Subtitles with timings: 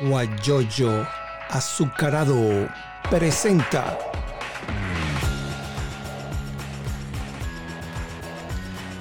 [0.00, 1.06] Guayoyo
[1.48, 2.68] Azucarado
[3.08, 3.96] presenta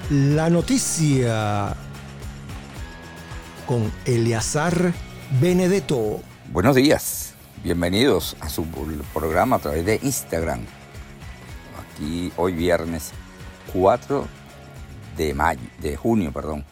[0.10, 1.76] la noticia
[3.66, 4.94] con Eleazar
[5.42, 6.22] Benedetto.
[6.52, 8.66] Buenos días, bienvenidos a su
[9.13, 10.62] programa a través de Instagram.
[11.80, 13.12] Aquí hoy viernes
[13.74, 14.28] 4
[15.17, 16.63] de mayo, de junio, perdón.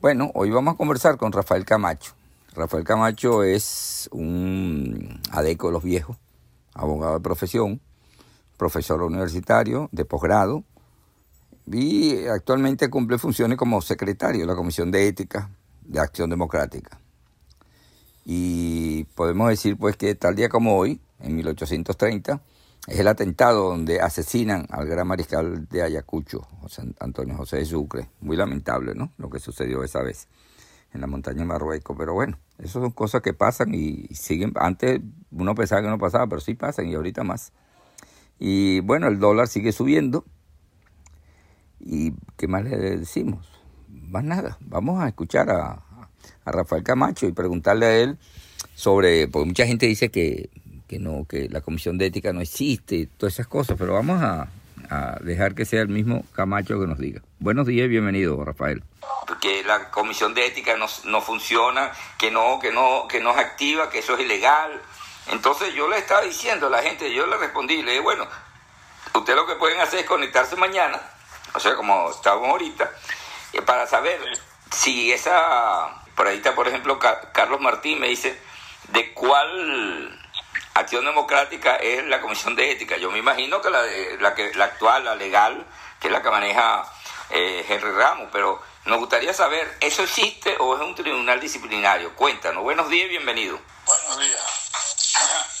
[0.00, 2.12] Bueno, hoy vamos a conversar con Rafael Camacho.
[2.54, 6.16] Rafael Camacho es un adeco de los viejos,
[6.72, 7.80] abogado de profesión,
[8.56, 10.62] profesor universitario de posgrado
[11.66, 15.50] y actualmente cumple funciones como secretario de la Comisión de Ética
[15.82, 17.00] de Acción Democrática.
[18.24, 22.40] Y podemos decir pues que tal día como hoy, en 1830,
[22.86, 28.10] es el atentado donde asesinan al gran mariscal de Ayacucho, José Antonio José de Sucre.
[28.20, 29.10] Muy lamentable, ¿no?
[29.16, 30.28] Lo que sucedió esa vez
[30.92, 31.96] en la montaña de Marruecos.
[31.98, 34.52] Pero bueno, esas son cosas que pasan y siguen.
[34.56, 37.52] Antes uno pensaba que no pasaba, pero sí pasan y ahorita más.
[38.38, 40.24] Y bueno, el dólar sigue subiendo.
[41.80, 43.46] ¿Y qué más le decimos?
[43.88, 44.56] Más nada.
[44.60, 45.82] Vamos a escuchar a,
[46.44, 48.18] a Rafael Camacho y preguntarle a él
[48.74, 50.50] sobre, porque mucha gente dice que,
[50.86, 54.22] que no, que la comisión de ética no existe y todas esas cosas, pero vamos
[54.22, 54.48] a,
[54.90, 57.22] a dejar que sea el mismo Camacho que nos diga.
[57.38, 58.82] Buenos días y bienvenido, Rafael.
[59.40, 63.38] Que la comisión de ética no, no funciona, que no, que no, que no es
[63.38, 64.80] activa, que eso es ilegal.
[65.30, 68.26] Entonces yo le estaba diciendo a la gente, yo le respondí, le dije, bueno,
[69.14, 71.00] ustedes lo que pueden hacer es conectarse mañana,
[71.54, 72.90] o sea, como estábamos ahorita,
[73.52, 74.20] eh, para saber
[74.70, 78.38] si esa, por ahí está, por ejemplo, Carlos Martín me dice,
[78.92, 80.20] de cuál
[80.74, 82.96] Acción Democrática es la Comisión de Ética.
[82.96, 85.64] Yo me imagino que la, de, la, que, la actual, la legal,
[86.00, 86.84] que es la que maneja
[87.30, 92.16] eh, Henry Ramos, pero nos gustaría saber, ¿eso existe o es un tribunal disciplinario?
[92.16, 92.64] Cuéntanos.
[92.64, 93.60] Buenos días y bienvenido.
[93.86, 94.42] Buenos días.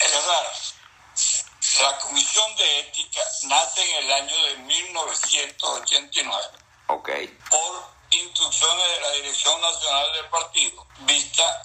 [1.74, 6.44] Es la Comisión de Ética nace en el año de 1989.
[6.88, 7.08] Ok.
[7.50, 11.62] Por instrucciones de la Dirección Nacional del Partido, vista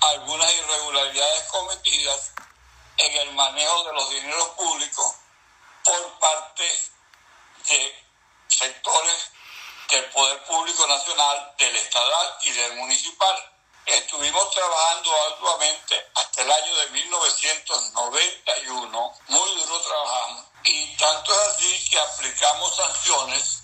[0.00, 2.32] algunas irregularidades cometidas
[2.98, 5.14] en el manejo de los dineros públicos
[5.84, 6.64] por parte
[7.68, 8.04] de
[8.48, 9.30] sectores
[9.88, 13.52] del Poder Público Nacional, del estatal y del municipal.
[13.84, 21.88] Estuvimos trabajando arduamente hasta el año de 1991, muy duro trabajamos, y tanto es así
[21.88, 23.62] que aplicamos sanciones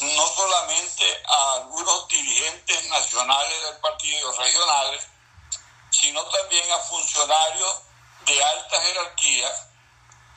[0.00, 5.06] no solamente a algunos dirigentes nacionales del partido regionales,
[5.90, 7.80] sino también a funcionarios
[8.26, 9.50] de alta jerarquía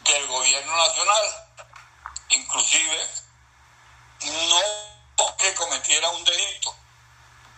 [0.04, 1.48] del gobierno nacional,
[2.30, 3.08] inclusive
[4.24, 4.60] no
[5.16, 6.76] porque cometiera un delito,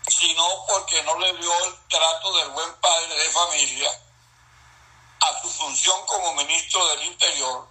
[0.07, 4.01] sino porque no le dio el trato del buen padre de familia
[5.21, 7.67] a su función como ministro del Interior,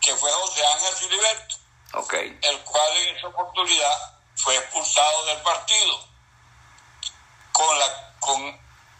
[0.00, 1.56] que fue José Ángel Filiberto,
[1.94, 2.38] okay.
[2.42, 6.08] el cual en esa oportunidad fue expulsado del partido.
[7.52, 8.42] Con la, con,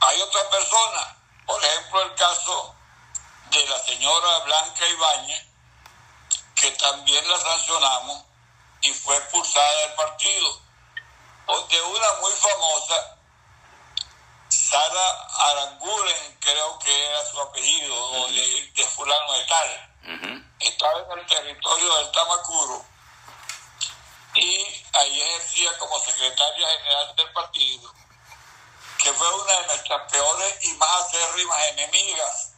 [0.00, 2.75] hay otra persona, por ejemplo el caso
[3.50, 5.46] de la señora Blanca Ibáñez,
[6.54, 8.24] que también la sancionamos
[8.82, 10.60] y fue expulsada del partido.
[11.68, 13.18] De una muy famosa,
[14.48, 20.50] Sara Aranguren, creo que era su apellido, o de, de, fulano de tal.
[20.60, 22.84] Estaba en el territorio del Tamacuro
[24.34, 27.92] y ahí ejercía como secretaria general del partido,
[28.98, 32.55] que fue una de nuestras peores y más acérrimas enemigas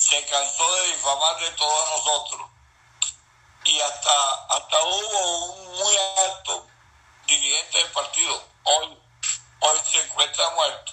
[0.00, 2.48] se cansó de difamar de todos nosotros.
[3.64, 6.66] Y hasta, hasta hubo un muy alto
[7.26, 8.98] dirigente del partido, hoy,
[9.60, 10.92] hoy se encuentra muerto,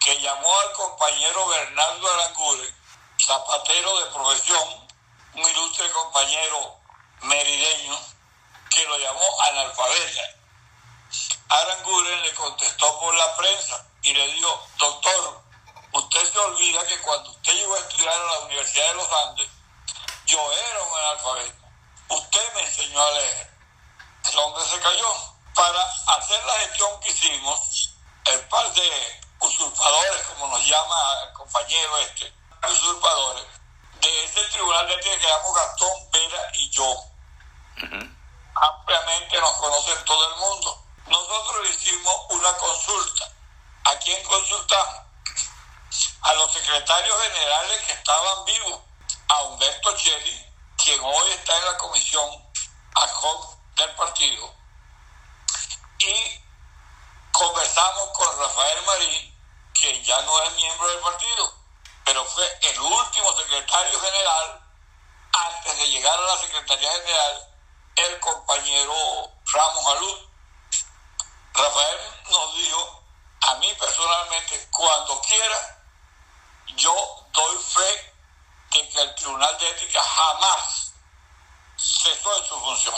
[0.00, 2.74] que llamó al compañero Bernardo Aranguren,
[3.20, 4.88] zapatero de profesión,
[5.34, 6.76] un ilustre compañero
[7.22, 7.98] merideño,
[8.70, 10.22] que lo llamó analfabeta.
[11.48, 15.45] Aranguren le contestó por la prensa y le dijo, doctor,
[15.98, 19.48] usted se olvida que cuando usted llegó a estudiar a la Universidad de los Andes,
[20.26, 21.64] yo era un analfabeto.
[22.08, 23.50] Usted me enseñó a leer.
[24.30, 25.36] El hombre se cayó.
[25.54, 25.82] Para
[26.18, 27.90] hacer la gestión que hicimos,
[28.26, 30.96] el par de usurpadores, como nos llama
[31.26, 32.32] el compañero este,
[32.68, 33.46] usurpadores,
[34.00, 37.04] de este tribunal de ética que llamamos Gastón Vera y yo,
[38.54, 40.84] ampliamente nos conocen todo el mundo.
[41.06, 43.32] Nosotros hicimos una consulta.
[43.84, 45.06] ¿A quién consultamos?
[46.22, 48.80] A los secretarios generales que estaban vivos,
[49.28, 50.46] a Humberto Cheli,
[50.76, 52.30] quien hoy está en la comisión
[52.94, 53.10] ad
[53.76, 54.54] del partido,
[55.98, 56.44] y
[57.32, 59.36] conversamos con Rafael Marín,
[59.74, 61.54] quien ya no es miembro del partido,
[62.04, 64.62] pero fue el último secretario general
[65.32, 67.54] antes de llegar a la Secretaría General,
[67.96, 68.94] el compañero
[69.52, 70.28] Ramos Alud.
[71.52, 71.98] Rafael
[72.30, 73.02] nos dijo,
[73.48, 75.75] a mí personalmente, cuando quiera,
[76.74, 78.14] yo doy fe
[78.72, 80.92] de que el Tribunal de Ética jamás
[81.76, 82.94] cesó en su función.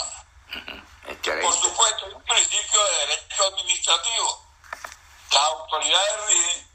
[1.41, 4.45] Por supuesto, es un principio de derecho administrativo.
[5.31, 6.69] Las autoridades rigen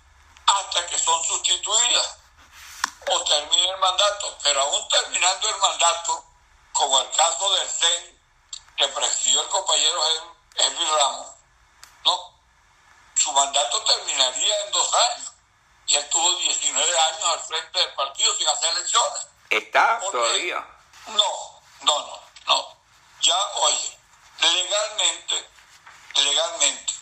[0.46, 2.18] hasta que son sustituidas
[3.10, 6.24] o termine el mandato, pero aún terminando el mandato,
[6.72, 8.20] como el caso del CEN
[8.76, 10.00] que presidió el compañero
[10.56, 11.26] Henry Ramos,
[12.04, 12.40] no,
[13.14, 15.33] su mandato terminaría en dos años
[15.86, 19.26] y él tuvo 19 años al frente del partido sin hacer elecciones.
[19.50, 20.66] ¿Está todavía?
[21.06, 22.76] No, no, no, no.
[23.20, 23.98] Ya, oye,
[24.40, 25.48] legalmente,
[26.16, 26.94] legalmente,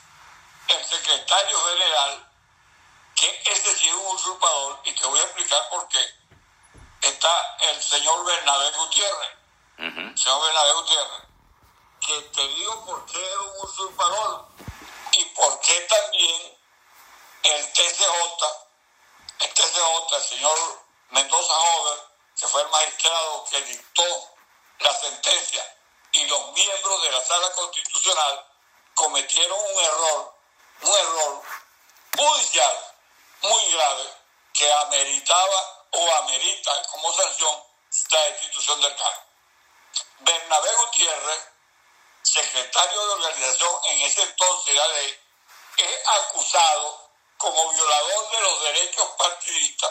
[0.69, 2.31] el secretario general,
[3.15, 6.05] que es decir, un usurpador, y te voy a explicar por qué,
[7.03, 9.39] está el señor Bernabé Gutiérrez.
[10.15, 11.23] Señor Bernabé Gutiérrez,
[12.07, 14.49] que te digo por qué es un usurpador
[15.13, 16.59] y por qué también
[17.43, 18.72] el TCJ,
[19.43, 21.99] el TCJ, el señor Mendoza Joven,
[22.39, 24.31] que fue el magistrado que dictó
[24.79, 25.77] la sentencia,
[26.13, 28.47] y los miembros de la sala constitucional
[28.95, 30.35] cometieron un error,
[30.83, 31.43] un error
[32.17, 32.95] judicial
[33.43, 34.15] muy grave
[34.53, 37.73] que ameritaba o amerita como sanción
[38.11, 39.23] la destitución del cargo.
[40.21, 41.49] Bernabé Gutiérrez,
[42.23, 45.21] secretario de organización en ese entonces la ley,
[45.79, 47.02] es acusado
[47.43, 49.91] como violador de los derechos partidistas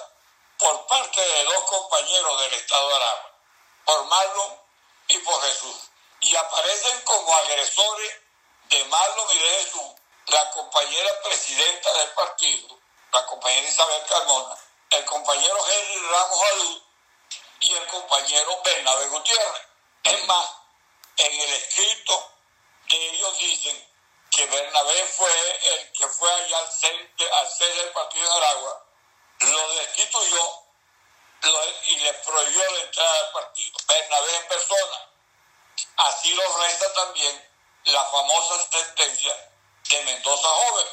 [0.57, 3.31] por parte de dos compañeros del Estado de Aragua,
[3.83, 4.57] por Marlon
[5.09, 5.75] y por Jesús
[6.21, 8.15] y aparecen como agresores
[8.69, 9.91] de Marlon y de Jesús,
[10.27, 12.79] la compañera presidenta del partido,
[13.11, 14.57] la compañera Isabel Carmona,
[14.91, 16.81] el compañero Henry Ramos Alud
[17.59, 19.67] y el compañero Bernabé Gutiérrez.
[20.03, 20.51] Es más,
[21.17, 22.31] en el escrito
[22.87, 23.90] de ellos dicen
[24.31, 28.85] que Bernabé fue el que fue allá al centro, al del partido de Aragua,
[29.41, 30.63] lo destituyó
[31.87, 33.77] y le prohibió la entrada al partido.
[33.87, 35.11] Bernabé en persona
[35.97, 37.49] Así lo resta también
[37.85, 39.51] la famosa sentencia
[39.89, 40.87] de Mendoza Joven.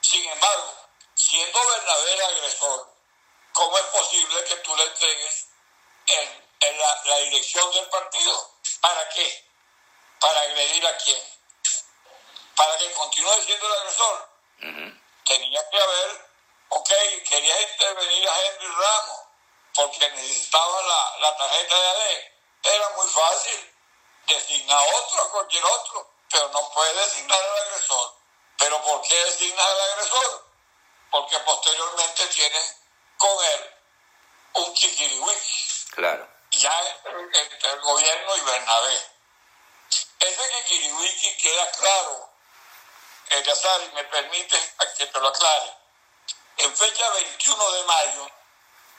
[0.00, 0.74] Sin embargo,
[1.14, 2.92] siendo Bernabé el agresor,
[3.52, 5.46] ¿cómo es posible que tú le entregues
[6.06, 8.50] en, la, dirección del partido?
[8.80, 9.48] ¿Para qué?
[10.20, 11.31] ¿Para agredir a quién?
[12.56, 14.28] ¿Para que continúe siendo el agresor?
[15.24, 16.30] Tenía que haber,
[16.68, 16.90] ok,
[17.28, 19.20] quería intervenir a Henry Ramos
[19.74, 22.32] porque necesitaba la, la tarjeta de AD.
[22.64, 23.74] Era muy fácil
[24.26, 28.14] designa a otro, a cualquier otro, pero no puede designar al agresor.
[28.58, 30.44] ¿Pero por qué designa al agresor?
[31.10, 32.58] Porque posteriormente tiene
[33.18, 33.74] con él
[34.54, 35.90] un chiquirihuiqui.
[35.90, 36.28] Claro.
[36.52, 37.00] Ya
[37.32, 39.06] entre el gobierno y Bernabé.
[40.20, 42.31] Ese chiquirihuiqui queda claro,
[43.32, 44.56] Eleazar, y me permite
[44.96, 45.76] que te lo aclare.
[46.58, 48.30] En fecha 21 de mayo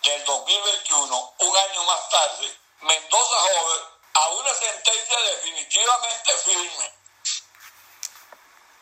[0.04, 6.94] del 2021, un año más tarde, Mendoza Joven a una sentencia definitivamente firme.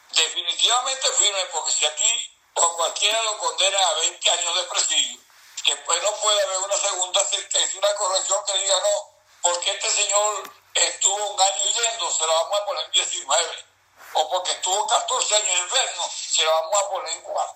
[0.10, 5.22] Definitivamente firme, porque si aquí o cualquiera lo condena a 20 años de presidio,
[5.66, 9.10] después no puede haber una segunda sentencia, una corrección que diga no,
[9.42, 13.71] porque este señor estuvo un año yendo, se lo vamos a poner en 19.
[14.14, 17.56] O porque estuvo 14 años enfermo, se lo vamos a poner en 4.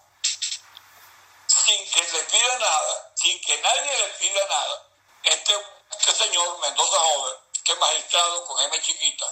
[1.47, 4.83] Sin que le pida nada, sin que nadie le pida nada,
[5.23, 9.25] este, este señor Mendoza Joven este magistrado con M chiquita,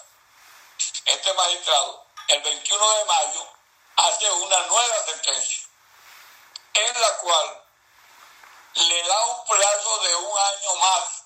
[1.06, 3.48] este magistrado, el 21 de mayo,
[3.96, 5.68] hace una nueva sentencia,
[6.74, 7.64] en la cual
[8.74, 11.24] le da un plazo de un año más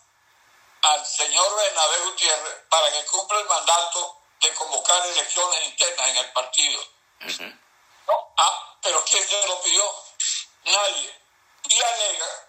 [0.82, 6.32] al señor Bernabé Gutiérrez para que cumpla el mandato de convocar elecciones internas en el
[6.34, 6.82] partido.
[8.08, 8.34] ¿No?
[8.38, 9.84] Ah, pero ¿quién se lo pidió?
[10.66, 11.22] Nadie.
[11.70, 12.48] Y alega,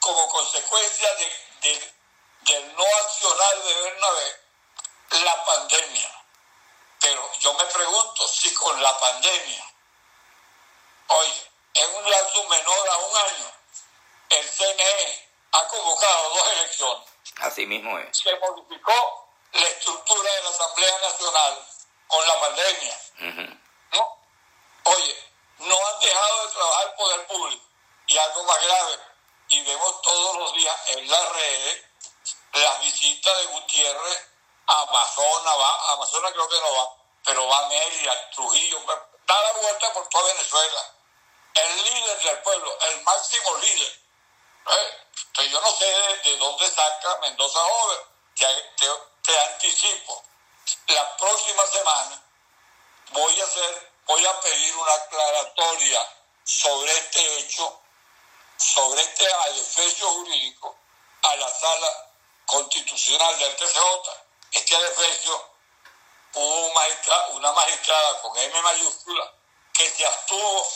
[0.00, 1.94] como consecuencia de, de
[2.40, 4.40] del no accionar de Bernabé
[5.10, 6.24] la pandemia.
[7.00, 9.64] Pero yo me pregunto si con la pandemia,
[11.08, 13.52] oye, en un lapso menor a un año,
[14.30, 17.08] el CNE ha convocado dos elecciones.
[17.40, 18.18] Así mismo es.
[18.18, 21.66] Se modificó la estructura de la Asamblea Nacional
[22.06, 23.00] con la pandemia.
[23.92, 24.18] ¿No?
[24.84, 27.64] Oye, no han dejado de trabajar el poder público.
[28.06, 28.98] Y algo más grave,
[29.50, 31.84] y vemos todos los días en las redes
[32.52, 34.28] las visitas de Gutiérrez
[34.66, 39.42] a Amazonas, va, a Amazonas creo que no va, pero va a Mérida, Trujillo, da
[39.42, 40.94] la vuelta por toda Venezuela.
[41.54, 43.92] el líder del pueblo, el máximo líder.
[44.66, 45.06] ¿eh?
[45.26, 45.84] Entonces yo no sé
[46.24, 47.98] de, dónde saca Mendoza Joven,
[48.34, 48.86] que te,
[49.22, 50.22] te anticipo.
[50.88, 52.22] La próxima semana
[53.12, 57.80] voy a hacer, voy a pedir una aclaratoria sobre este hecho,
[58.56, 60.76] sobre este adefesio jurídico
[61.22, 62.10] a la sala
[62.46, 63.80] constitucional del TCJ.
[64.52, 65.50] Este adefesio
[66.34, 66.72] hubo
[67.32, 69.32] una magistrada con M mayúscula
[69.72, 70.68] que se abstuvo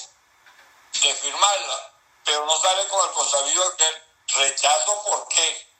[1.02, 1.92] de firmarla,
[2.24, 5.73] pero no sale con el consabido que rechazo por qué.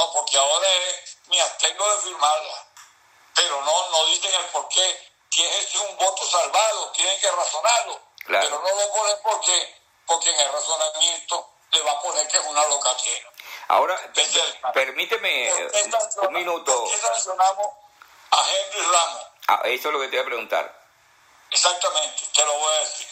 [0.00, 2.66] No, porque ahora es, me abstengo de firmarla,
[3.34, 5.10] pero no, no dicen el por qué.
[5.30, 9.76] Que es un voto salvado, tienen que razonarlo, pero no lo ponen porque,
[10.06, 13.30] porque en el razonamiento le va a poner que es una locatera.
[13.68, 14.12] Ahora,
[14.72, 15.52] permíteme
[16.22, 16.82] un minuto.
[16.82, 17.66] ¿Por qué sancionamos
[18.30, 19.22] a Henry Ramos?
[19.48, 20.88] Ah, eso es lo que te voy a preguntar.
[21.50, 23.06] Exactamente, te lo voy a decir.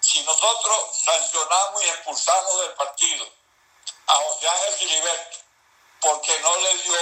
[0.00, 3.28] Si nosotros sancionamos y expulsamos del partido
[4.06, 5.45] a José Ángel Filiberto
[6.00, 6.96] porque no le dio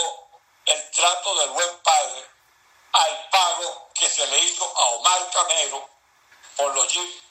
[0.67, 2.27] el trato del buen padre
[2.93, 5.89] al pago que se le hizo a Omar Camero
[6.57, 7.23] por los jeeps,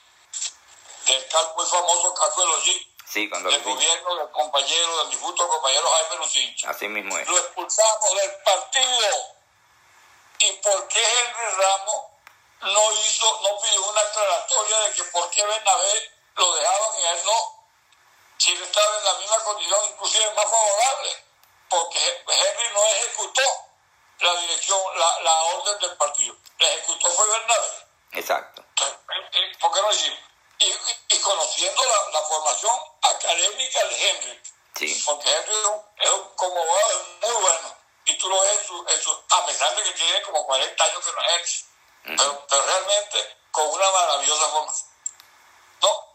[1.06, 5.90] del muy famoso caso de los jeeps, sí, del gobierno del compañero, del difunto compañero
[5.90, 6.66] Jaime Lucinchi.
[6.66, 7.28] Así mismo es.
[7.28, 9.34] Lo expulsamos del partido.
[10.40, 12.04] ¿Y por qué Henry Ramos
[12.62, 17.20] no hizo, no pidió una aclaratoria de que por qué Bernabé lo dejaban y él
[17.26, 17.66] no?
[18.38, 21.26] Si él estaba en la misma condición, inclusive más favorable,
[21.74, 23.42] porque Henry no ejecutó
[24.20, 26.36] la dirección, la, la orden del partido.
[26.60, 27.70] La ejecutó fue Bernabé.
[28.12, 28.64] Exacto.
[28.82, 30.20] Eh, ¿Por qué no lo hicimos?
[30.60, 34.42] Y, y, conociendo la, la, formación académica de Henry,
[34.76, 35.04] sí.
[35.04, 37.76] porque Henry es un, es un como es muy bueno,
[38.06, 40.84] y tú lo ves en su, en su, a pesar de que tiene como 40
[40.84, 41.66] años que no ejerce
[42.04, 44.90] pero, realmente con una maravillosa formación.
[45.82, 46.14] ¿No?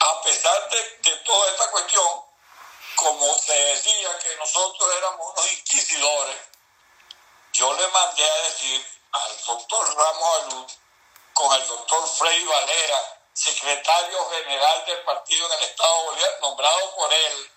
[0.00, 2.26] A pesar de, de toda esta cuestión,
[2.96, 6.36] como se decía que nosotros éramos unos inquisidores,
[7.52, 10.70] yo le mandé a decir al doctor Ramos Alud,
[11.32, 16.94] con el doctor Frei Valera, secretario general del partido en el Estado de Bolívar, nombrado
[16.96, 17.52] por él.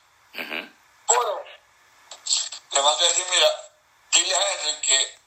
[1.08, 1.42] Bueno,
[2.72, 3.72] le mandé a decir, mira,
[4.12, 5.20] dile a Henry que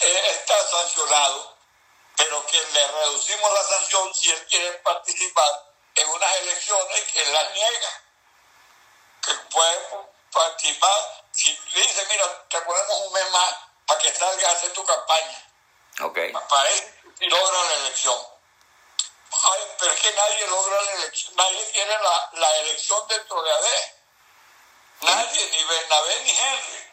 [0.00, 1.60] está sancionado
[2.20, 7.32] pero que le reducimos la sanción si él quiere participar en unas elecciones que él
[7.32, 8.02] las niega.
[9.22, 9.88] Que puede
[10.32, 13.54] participar, si dice, mira, te ponemos un mes más
[13.86, 15.52] para que salgas a hacer tu campaña.
[16.02, 16.18] Ok.
[16.48, 18.18] Para él y logra la elección.
[19.32, 23.52] Ay, pero es que nadie logra la elección, nadie quiere la, la elección dentro de
[23.52, 23.66] AD.
[25.02, 26.92] Nadie, ni Bernabé ni Henry.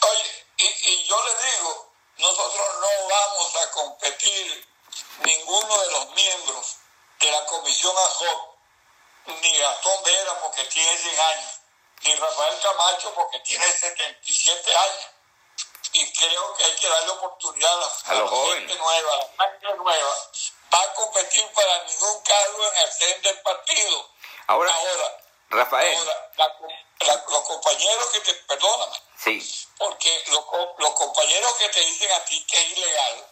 [0.00, 4.68] Oye, y, y yo le digo, nosotros no vamos a competir
[5.18, 6.76] ninguno de los miembros
[7.20, 8.51] de la comisión AJOP,
[9.26, 11.52] ni Gastón Vera porque tiene 100 años,
[12.02, 15.06] ni Rafael Camacho porque tiene 77 años.
[15.94, 20.16] Y creo que hay que darle oportunidad a, la gente nueva, a la gente nueva.
[20.72, 24.10] Va a competir para ningún cargo en el CEN del partido.
[24.46, 24.72] Ahora,
[25.50, 25.98] Rafael.
[27.06, 29.02] los compañeros que te, perdóname.
[29.22, 29.68] Sí.
[29.76, 30.44] Porque los,
[30.78, 33.26] los compañeros que te dicen a ti que es ilegal,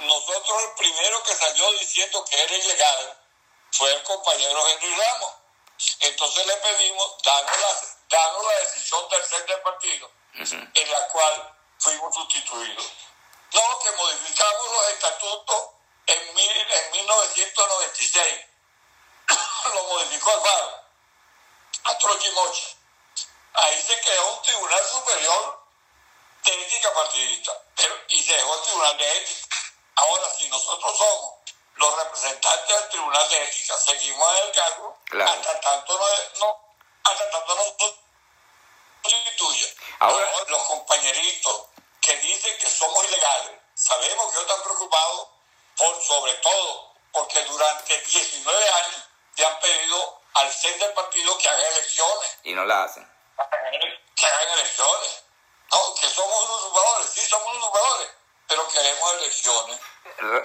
[0.00, 3.21] nosotros el primero que salió diciendo que era ilegal
[3.72, 5.32] fue el compañero Henry Ramos.
[6.00, 7.50] Entonces le pedimos, danos
[8.10, 12.86] la, la decisión del CEN del partido, en la cual fuimos sustituidos.
[13.52, 15.70] No, que modificamos los estatutos
[16.06, 18.46] en, mil, en 1996.
[19.74, 20.82] Lo modificó Alfaro
[21.84, 22.76] a Trochimoche.
[23.54, 25.66] Ahí se creó un tribunal superior
[26.44, 27.52] de ética partidista
[28.08, 29.56] y se dejó el tribunal de ética.
[29.96, 31.41] Ahora, si nosotros somos
[31.82, 36.06] los representantes del tribunal de ética, seguimos en el cargo hasta tanto no,
[36.38, 36.60] no,
[37.02, 37.62] hasta tanto no
[39.02, 39.76] sustituye.
[39.98, 41.62] Ahora, los compañeritos
[42.00, 45.28] que dicen que somos ilegales, sabemos que ellos están preocupados
[45.76, 49.02] por sobre todo porque durante 19 años
[49.34, 52.38] te han pedido al CEN del partido que haga elecciones.
[52.44, 53.10] Y no la hacen.
[54.14, 55.24] Que hagan elecciones.
[55.72, 58.10] No, que somos unos jugadores, sí, somos unos jugadores,
[58.48, 59.78] pero queremos elecciones.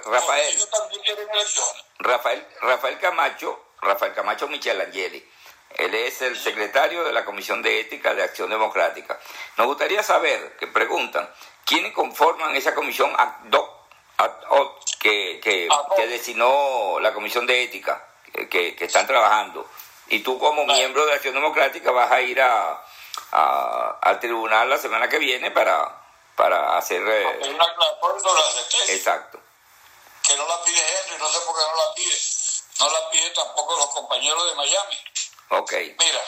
[0.04, 0.54] Rafael.
[0.54, 1.84] Ellos también quieren elecciones.
[1.98, 5.28] Rafael, Rafael Camacho, Rafael Camacho Michelangeli.
[5.76, 9.18] Él es el secretario de la Comisión de Ética de Acción Democrática.
[9.56, 11.28] Nos gustaría saber, que preguntan,
[11.64, 13.52] ¿quiénes conforman esa comisión ad
[14.48, 18.08] hoc, que, que, que designó la Comisión de Ética?
[18.46, 19.66] que, están trabajando.
[20.08, 22.82] Y tú como miembro de Acción Democrática vas a ir a,
[24.00, 25.97] al tribunal la semana que viene para,
[26.38, 27.02] para hacer...
[27.02, 27.66] Eh, una
[28.52, 28.94] sentencia.
[28.94, 29.42] Exacto.
[30.22, 32.16] Que no la pide Henry, no sé por qué no la pide.
[32.78, 35.04] no la pide tampoco los compañeros de Miami.
[35.50, 35.72] Ok.
[35.98, 36.22] Mira,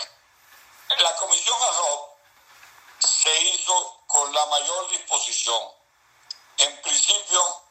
[0.98, 2.10] la comisión ad
[2.98, 5.62] se hizo con la mayor disposición.
[6.58, 7.62] En principio,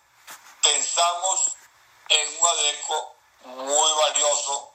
[0.64, 1.52] pensamos
[2.08, 4.74] en un adeco muy valioso,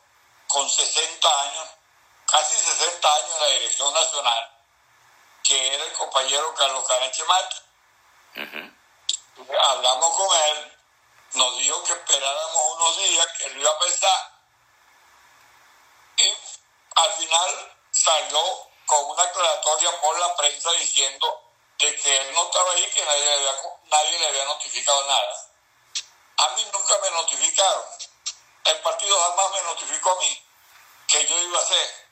[0.48, 1.68] con 60 años,
[2.26, 4.53] casi 60 años en la dirección nacional,
[5.44, 7.62] que era el compañero Carlos Caneche Mata.
[9.60, 10.78] Hablamos con él,
[11.34, 14.32] nos dijo que esperáramos unos días, que lo iba a pensar,
[16.16, 16.36] y
[16.96, 18.40] al final salió
[18.86, 23.24] con una aclaratoria por la prensa diciendo de que él no estaba ahí, que nadie
[23.24, 23.52] le había,
[23.84, 25.50] nadie le había notificado nada.
[26.36, 27.84] A mí nunca me notificaron.
[28.64, 30.46] El partido jamás me notificó a mí
[31.06, 32.08] que yo iba a ser,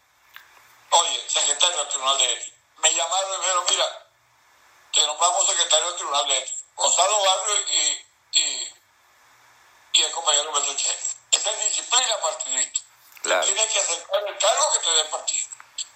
[0.91, 2.62] oye, secretario del Tribunal de Ética.
[2.83, 4.09] Me llamaron y me dijeron, mira,
[4.93, 6.63] te nombramos secretario del Tribunal de Ética.
[6.75, 8.75] Gonzalo Barrio y, y,
[9.93, 12.81] y el compañero Humberto Esa es disciplina partidista.
[13.23, 15.49] Tienes que aceptar el cargo que te dé el partido,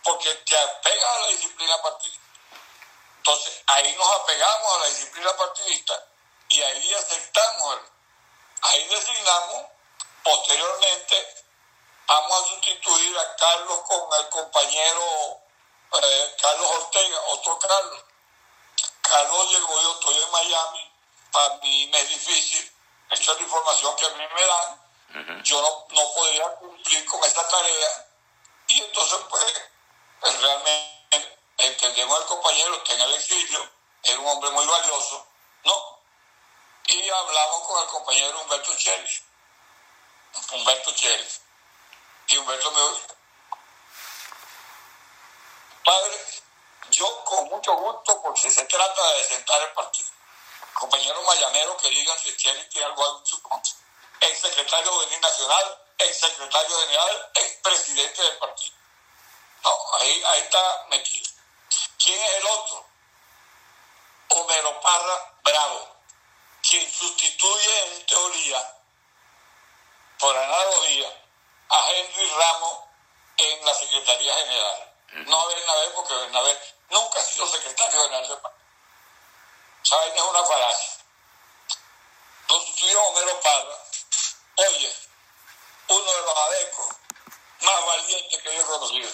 [0.04, 2.24] porque te apegas a la disciplina partidista.
[3.16, 6.06] Entonces, ahí nos apegamos a la disciplina partidista
[6.48, 7.80] y ahí aceptamos,
[8.62, 9.66] ahí designamos,
[10.22, 11.44] posteriormente
[12.06, 15.45] vamos a sustituir a Carlos con el compañero
[15.92, 18.04] eh, Carlos Ortega, otro Carlos.
[19.02, 20.92] Carlos llegó, yo estoy en Miami,
[21.32, 22.72] para mí me es difícil,
[23.10, 27.22] esta es la información que a mí me dan, yo no, no podría cumplir con
[27.24, 28.06] esa tarea.
[28.68, 29.62] Y entonces pues,
[30.20, 33.70] pues realmente entendemos al compañero está en el exilio,
[34.02, 35.26] es un hombre muy valioso,
[35.64, 35.98] ¿no?
[36.88, 39.22] Y hablamos con el compañero Humberto Chelis,
[40.52, 41.40] Humberto Chelis,
[42.28, 43.15] y Humberto me dijo,
[45.86, 46.18] padre,
[46.90, 50.10] yo con mucho gusto, porque se trata de sentar el partido.
[50.74, 53.72] Compañeros mayaneros que digan si Chelis tiene algo en su contra.
[54.20, 58.76] Ex secretario juvenil nacional, ex secretario general, ex presidente del partido.
[59.62, 61.30] No, ahí, ahí está metido.
[62.02, 62.86] ¿Quién es el otro?
[64.28, 65.96] Homero Parra Bravo,
[66.68, 68.80] quien sustituye en teoría,
[70.18, 71.08] por analogía,
[71.68, 72.78] a Henry Ramos
[73.36, 74.95] en la Secretaría General.
[75.12, 78.66] No a Bernabé, porque Bernabé nunca ha sido secretario general del partido.
[79.82, 80.16] ¿Saben?
[80.16, 81.04] Es una falacia.
[82.48, 83.78] Lo sustituyó Homero Parra.
[84.56, 84.96] Oye,
[85.88, 86.86] uno de los adecos
[87.60, 89.10] más valientes que yo he conocido.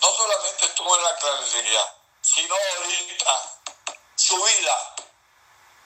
[0.00, 3.60] No solamente estuvo en la clandestinidad, sino ahorita
[4.16, 4.94] su vida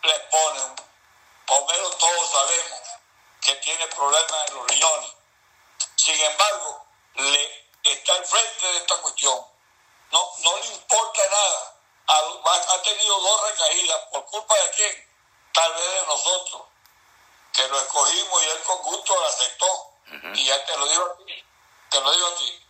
[0.02, 0.76] le ponen.
[1.46, 2.80] Homero todos sabemos
[3.40, 5.14] que tiene problemas en los riñones
[6.04, 9.46] sin embargo, le está al frente de esta cuestión.
[10.10, 11.74] No, no le importa nada.
[12.06, 14.00] Ha, tenido dos recaídas.
[14.12, 15.10] ¿Por culpa de quién?
[15.52, 16.62] Tal vez de nosotros,
[17.52, 19.90] que lo escogimos y él con gusto lo aceptó.
[20.34, 21.44] Y ya te lo digo a ti.
[21.90, 22.66] Te lo digo a ti.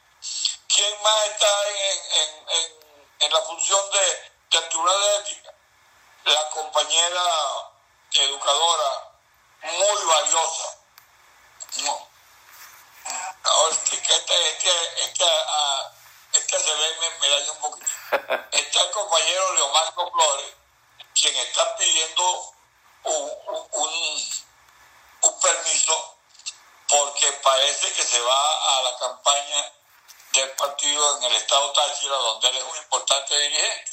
[0.68, 2.72] ¿Quién más está en, en, en,
[3.20, 5.55] en la función de, del Tribunal de Ética?
[6.24, 7.22] La compañera
[8.12, 9.12] educadora
[9.62, 10.79] muy valiosa.
[11.79, 12.14] No
[14.35, 17.87] es que, es que, es que, es que se ve, me, me daña un poquito.
[18.51, 20.55] Está el compañero Leomarco Flores,
[21.20, 22.55] quien está pidiendo
[23.05, 23.31] un,
[23.73, 24.33] un,
[25.23, 26.16] un, permiso
[26.88, 29.73] porque parece que se va a la campaña
[30.33, 33.92] del partido en el estado Táchira, donde él es un importante dirigente.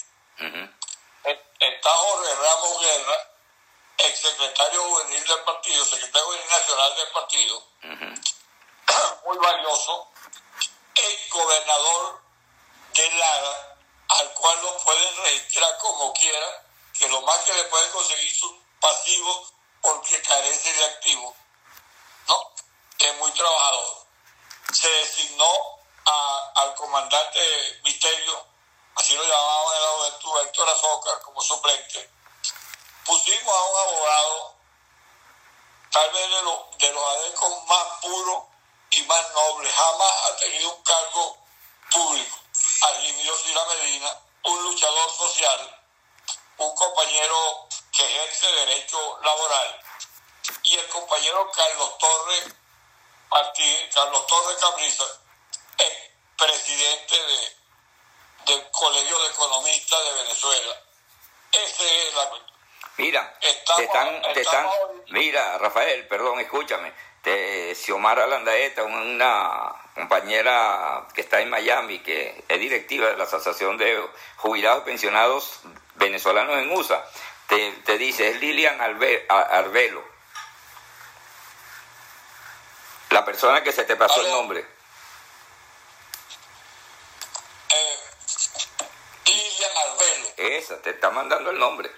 [1.60, 3.32] Está Jorge Ramos Guerra,
[3.98, 7.64] ex secretario juvenil del partido, secretario juvenil nacional del partido,
[9.26, 10.08] muy valioso,
[10.96, 12.22] el gobernador
[12.94, 13.78] de Lara,
[14.10, 16.66] al cual lo pueden registrar como quiera,
[16.98, 21.36] que lo más que le pueden conseguir son pasivos porque carece de activo.
[22.28, 22.54] ¿No?
[23.00, 24.06] Es muy trabajador.
[24.74, 27.40] Se designó a, al comandante
[27.84, 28.46] Misterio,
[28.96, 32.10] así lo llamaban en la juventud, Héctor Azócar, como suplente.
[33.06, 34.56] Pusimos a un abogado,
[35.92, 38.51] tal vez de, los de los adecos más puros
[38.92, 39.70] y más noble.
[39.72, 41.38] Jamás ha tenido un cargo
[41.92, 42.38] público.
[42.82, 45.80] Argimio Sila Medina, un luchador social,
[46.58, 49.82] un compañero que ejerce derecho laboral,
[50.64, 52.56] y el compañero Carlos Torres
[53.94, 55.06] Carlos Torres Cabrisa,
[55.78, 60.82] el presidente de, del Colegio de Economistas de Venezuela.
[61.52, 62.32] Ese es la
[62.98, 64.70] Mira, te están, te están,
[65.08, 72.60] mira, Rafael, perdón, escúchame de Xiomara Landaeta, una compañera que está en Miami, que es
[72.60, 74.04] directiva de la Asociación de
[74.38, 75.62] Jubilados y Pensionados
[75.96, 77.06] Venezolanos en USA,
[77.48, 80.04] te, te dice, es Lilian Arbelo.
[83.10, 84.66] La persona que se te pasó el nombre.
[87.70, 87.98] Eh,
[89.26, 90.30] Lilian Arbelo.
[90.38, 91.92] Esa, te está mandando el nombre.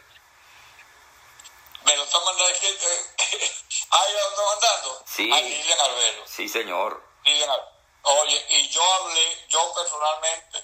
[1.85, 2.49] Me lo está mandando.
[2.49, 3.62] es
[3.93, 5.03] eh, ah, ya lo está mandando.
[5.05, 5.31] Sí.
[5.31, 6.23] A Lilian Arbelo.
[6.27, 7.03] Sí, señor.
[7.23, 7.73] Lilian Arbelo.
[8.03, 10.63] Oye, y yo hablé, yo personalmente,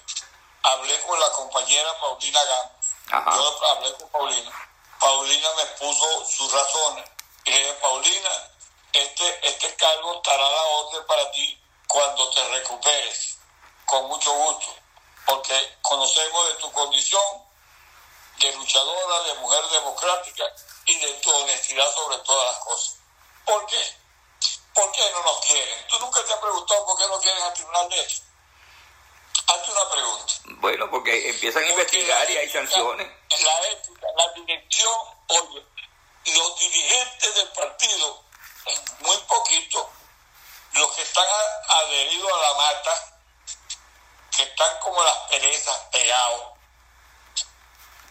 [0.62, 3.36] hablé con la compañera Paulina Gama.
[3.36, 4.70] Yo hablé con Paulina.
[4.98, 7.08] Paulina me puso sus razones.
[7.44, 8.50] Y le dije, Paulina,
[8.92, 13.38] este, este cargo estará a la orden para ti cuando te recuperes.
[13.86, 14.74] Con mucho gusto.
[15.24, 17.50] Porque conocemos de tu condición
[18.38, 20.44] de luchadora, de mujer democrática
[20.86, 22.99] y de tu honestidad sobre todas las cosas.
[23.44, 23.96] ¿Por qué?
[24.74, 25.86] ¿Por qué no nos quieren?
[25.88, 28.26] ¿Tú nunca te has preguntado por qué no quieren al Tribunal de Ética?
[29.46, 30.34] Hazte una pregunta.
[30.60, 33.08] Bueno, porque empiezan a investigar y hay sanciones.
[33.42, 34.94] La ética, la dirección,
[35.28, 35.66] oye,
[36.26, 38.24] los dirigentes del partido,
[39.00, 39.90] muy poquito,
[40.72, 41.26] los que están
[41.68, 43.18] adheridos a la mata,
[44.36, 46.42] que están como las perezas pegados,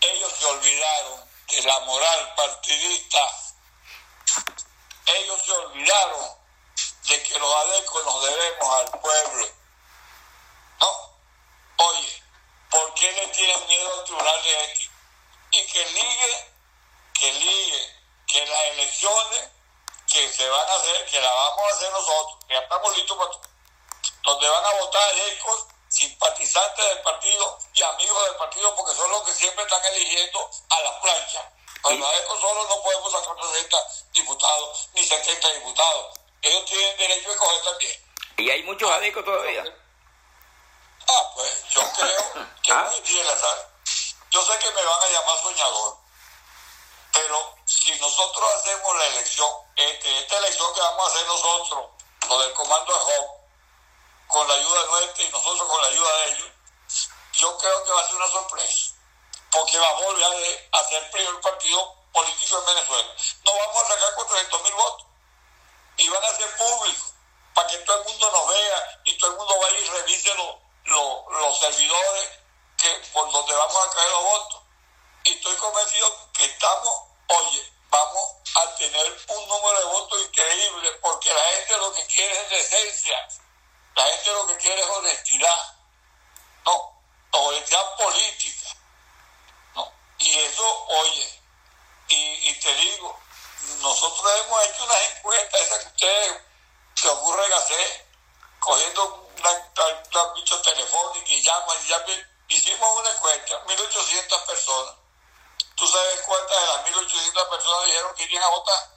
[0.02, 3.20] ellos se olvidaron de la moral partidista,
[5.18, 6.38] ellos se olvidaron
[7.08, 9.48] de que los adecos nos debemos al pueblo.
[10.80, 11.18] No,
[11.78, 12.24] oye,
[12.70, 14.94] ¿por qué le tienen miedo al Tribunal de Ética?
[15.52, 16.54] Y que ligue,
[17.14, 17.96] que ligue,
[18.28, 19.50] que las elecciones
[20.12, 23.18] que se van a hacer, que las vamos a hacer nosotros, que ya estamos listos
[23.18, 23.42] para todo,
[24.24, 29.24] donde van a votar ecos, simpatizantes del partido y amigos del partido, porque son los
[29.24, 31.46] que siempre están eligiendo a las planchas.
[31.84, 33.78] Los ecos solo no podemos sacar 60
[34.14, 36.20] diputados ni 70 diputados.
[36.42, 38.06] Ellos tienen derecho a escoger también.
[38.38, 39.64] Y hay muchos adecos todavía.
[41.08, 42.92] Ah, pues yo creo que Ah.
[43.04, 43.70] es el azar.
[44.32, 45.98] Yo sé que me van a llamar soñador,
[47.12, 51.86] pero si nosotros hacemos la elección, este, esta elección que vamos a hacer nosotros,
[52.28, 53.28] lo del comando de Job,
[54.28, 56.50] con la ayuda nuestra y nosotros con la ayuda de ellos,
[57.34, 58.94] yo creo que va a ser una sorpresa,
[59.52, 63.16] porque va a volver a, a ser el partido político en Venezuela.
[63.46, 65.08] No vamos a sacar 400 mil votos
[65.98, 67.14] y van a ser públicos
[67.54, 70.56] para que todo el mundo nos vea y todo el mundo vaya y revise los,
[70.86, 72.30] los, los servidores
[72.78, 74.62] que por donde vamos a caer los votos.
[75.26, 81.34] Y estoy convencido que estamos, oye, vamos a tener un número de votos increíble porque
[81.34, 83.28] la gente lo que quiere es decencia,
[83.96, 85.78] la gente lo que quiere es honestidad,
[86.66, 88.59] no, honestidad política.
[90.20, 91.42] Y eso, oye,
[92.10, 93.18] y, y te digo,
[93.82, 96.42] nosotros hemos hecho unas encuestas, esas que ustedes
[96.96, 98.06] se ocurren hacer,
[98.60, 102.30] cogiendo una, una, una bicho telefónica y llaman y llaman.
[102.50, 104.96] Hicimos una encuesta, 1.800 personas.
[105.76, 108.90] ¿Tú sabes cuántas de las 1.800 personas dijeron que irían a votar?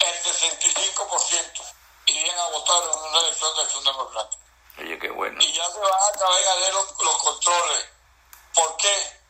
[0.00, 1.74] El 65%
[2.06, 4.42] irían a votar en una elección de acción democrática
[4.78, 5.40] Oye, qué bueno.
[5.40, 7.86] y ya se van a acabar de los, los controles.
[8.54, 9.21] ¿Por qué?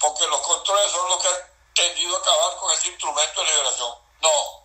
[0.00, 3.94] Porque los controles son los que han tendido a acabar con ese instrumento de liberación.
[4.20, 4.62] No,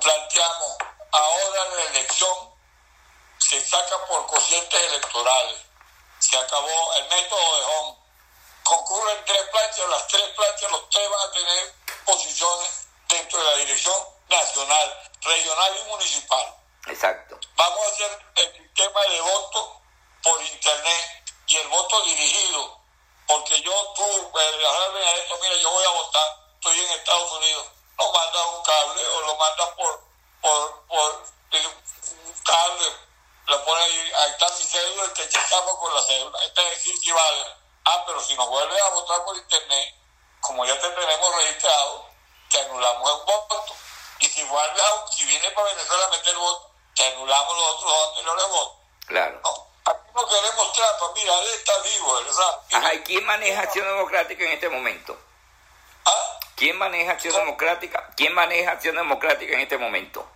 [0.00, 0.76] planteamos
[1.12, 2.54] ahora la elección
[3.38, 5.60] se saca por cocientes electorales.
[6.18, 7.98] Se acabó el método de home.
[8.62, 13.56] Concurren tres planchas, las tres planchas, los tres van a tener posiciones dentro de la
[13.58, 16.54] dirección nacional, regional y municipal
[16.86, 17.38] Exacto.
[17.56, 19.80] vamos a hacer el sistema de voto
[20.22, 22.80] por internet y el voto dirigido,
[23.26, 27.66] porque yo, tú, eh, ahora Benedetto, mira, yo voy a votar, estoy en Estados Unidos,
[27.98, 30.00] lo mandas un cable o lo mandas por,
[30.40, 32.86] por, por un cable,
[33.46, 36.82] lo pones ahí, ahí está mi cédula y te checamos con la cédula, este es
[36.82, 37.64] sí vale.
[37.86, 39.94] Ah, pero si nos vuelves a votar por internet,
[40.40, 42.06] como ya te tenemos registrado,
[42.50, 43.74] te anulamos el voto.
[44.20, 48.08] Y si vuelves a, si vienes para Venezuela a meter voto, te anulamos los otros
[48.08, 48.78] anteriores votos.
[49.06, 49.40] Claro.
[49.44, 49.63] No,
[50.14, 52.60] no queremos trampa, mira, él está vivo, ¿verdad?
[52.72, 55.18] Ajá, ¿y quién maneja Acción Democrática en este momento?
[56.04, 56.38] ¿Ah?
[56.54, 58.10] ¿Quién maneja Acción Democrática?
[58.16, 60.26] ¿Quién maneja Acción Democrática en este momento?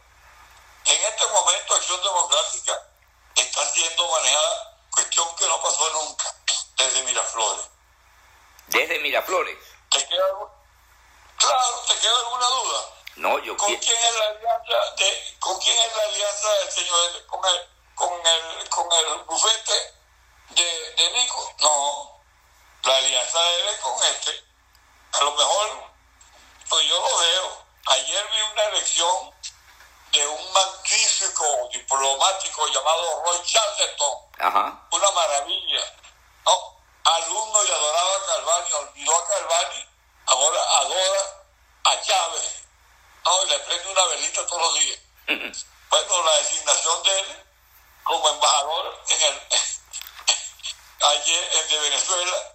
[0.85, 2.83] En este momento Acción Democrática
[3.37, 6.35] está siendo manejada, cuestión que no pasó nunca,
[6.77, 7.67] desde Miraflores.
[8.67, 9.59] Desde Miraflores.
[9.91, 10.27] ¿Te queda,
[11.37, 12.85] claro, ¿te queda alguna duda?
[13.17, 17.27] No, yo ¿Con quién es la alianza de, con quién es la alianza del señor
[17.27, 19.95] con el con el con el bufete
[20.51, 21.53] de, de Nico?
[21.61, 22.21] No,
[22.85, 24.45] la alianza de él con este.
[25.13, 25.91] A lo mejor,
[26.69, 27.67] pues yo lo veo.
[27.87, 29.35] Ayer vi una elección
[30.13, 34.87] de un magnífico diplomático llamado Roy Charlton, Ajá.
[34.93, 35.95] una maravilla.
[36.47, 36.77] ¿no?
[37.05, 39.89] Alumno y adoraba a Calvani, olvidó a Calvani,
[40.27, 41.45] ahora adora
[41.85, 42.63] a Chávez.
[43.25, 43.43] ¿no?
[43.45, 44.99] Y le prende una velita todos los días.
[45.91, 47.48] Bueno, la designación de él
[48.09, 49.43] como embajador en el,
[51.09, 52.53] ayer de Venezuela,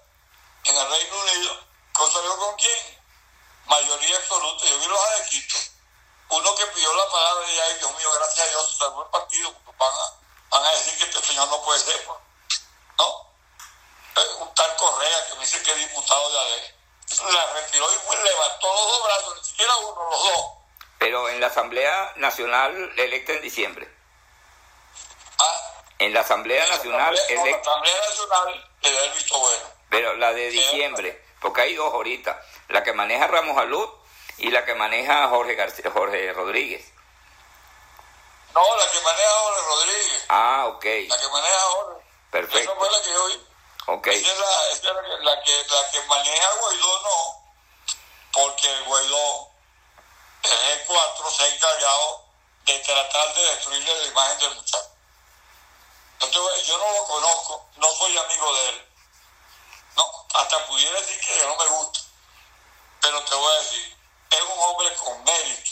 [0.63, 1.60] en el Reino Unido,
[1.94, 3.04] ¿consolió con quién?
[3.66, 4.66] Mayoría absoluta.
[4.66, 5.72] Yo vi los adequitos.
[6.30, 9.12] Uno que pidió la palabra y ay, Dios mío, gracias a Dios, se salvó el
[9.12, 9.54] partido.
[9.78, 12.04] Van a, van a decir que este señor no puede ser.
[12.04, 12.20] pues.
[12.98, 13.32] ¿No?
[14.16, 16.76] Eh, Un tal Correa que me dice que es diputado de ADE.
[17.32, 20.46] La retiró y pues, levantó los dos brazos, ni siquiera uno, los dos.
[20.98, 23.92] Pero en la Asamblea Nacional electa en diciembre.
[25.43, 27.21] Ah, En la Asamblea Nacional la
[27.58, 29.63] Asamblea Nacional le da el visto bueno.
[29.89, 33.88] pero la de diciembre, porque hay dos ahorita, la que maneja Ramos Alud
[34.38, 36.86] y la que maneja Jorge García, Jorge Rodríguez.
[38.53, 40.25] No, la que maneja Jorge Rodríguez.
[40.29, 41.99] Ah, ok, La que maneja Jorge.
[41.99, 43.47] Esa perfecto, fue la que yo vi.
[43.88, 47.43] ok, Esa es, la, esa es la, que, la, que, la que maneja Guaidó, no.
[48.32, 49.47] Porque Guaidó,
[50.43, 50.51] el
[50.88, 52.25] G4, se ha encargado
[52.65, 54.89] de tratar de destruirle la imagen del muchacho.
[56.24, 58.88] Entonces, yo no lo conozco, no soy amigo de él.
[59.98, 62.00] No, hasta pudiera decir que no me gusta.
[63.02, 63.98] Pero te voy a decir,
[64.32, 65.72] es un hombre con mérito.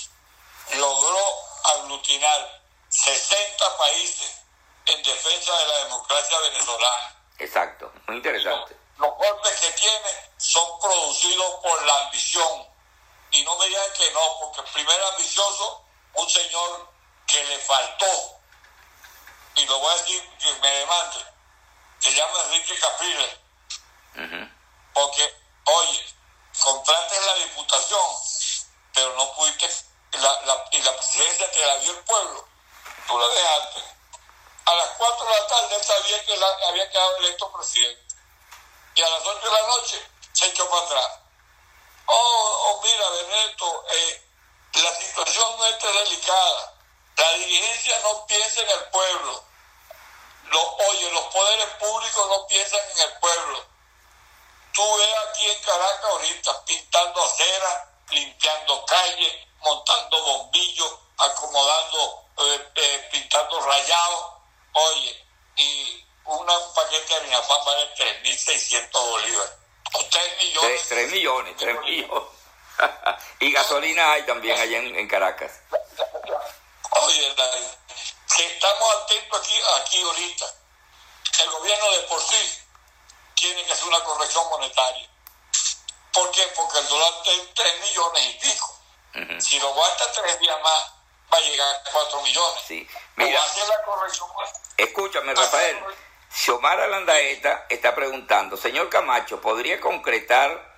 [0.74, 1.26] Logró
[1.64, 4.42] aglutinar 60 países
[4.88, 7.16] en defensa de la democracia venezolana.
[7.40, 8.76] exacto, muy interesante.
[8.98, 12.68] Los golpes que tiene son producidos por la ambición.
[13.32, 16.90] Y no me digan que no, porque el primer ambicioso, un señor
[17.26, 18.40] que le faltó,
[19.56, 21.26] y lo voy a decir que me demande,
[22.00, 23.36] se llama Enrique Capriles,
[24.16, 24.50] Ujú.
[24.94, 25.36] porque,
[25.66, 26.16] oye,
[26.64, 28.06] compraste la diputación,
[28.94, 29.70] pero no pudiste,
[30.14, 32.48] la, la- y la presidencia te la dio el pueblo,
[33.08, 33.84] tú la dejaste.
[34.66, 38.16] A las 4 de la tarde él sabía que la- había quedado electo presidente.
[38.96, 41.20] Y a las 8 de la noche se echó para atrás.
[42.06, 44.28] Oh, oh mira, Benedetto, eh,
[44.76, 46.74] la situación no es delicada.
[47.17, 49.43] La dirigencia no piensa en el pueblo.
[50.45, 53.65] Lo- oye, los poderes públicos no piensan en el pueblo.
[54.74, 63.10] Tú ves aquí en Caracas ahorita pintando acera, limpiando calles, montando bombillos, acomodando, eh, eh,
[63.12, 64.26] pintando rayados.
[64.74, 69.54] Oye, y un paquete de pan vale 3.600 bolívares.
[69.93, 70.69] O 3 millones.
[70.69, 72.24] Tres, tres millones, tres millones.
[73.41, 75.52] y gasolina hay también allá en Caracas.
[78.36, 80.45] Que estamos atentos aquí, aquí ahorita.
[81.43, 82.60] El gobierno de por sí
[83.36, 85.10] tiene que hacer una corrección monetaria.
[86.13, 86.43] ¿Por qué?
[86.55, 88.77] Porque el dólar está en 3 millones y pico.
[89.39, 90.93] Si lo aguanta tres días más,
[91.34, 92.63] va a llegar a 4 millones.
[92.67, 92.88] Sí.
[93.15, 94.29] Mira, hacer la corrección.
[94.77, 95.84] escúchame, Rafael.
[96.34, 100.70] Xiomara Landaeta está preguntando, señor Camacho, ¿podría concretar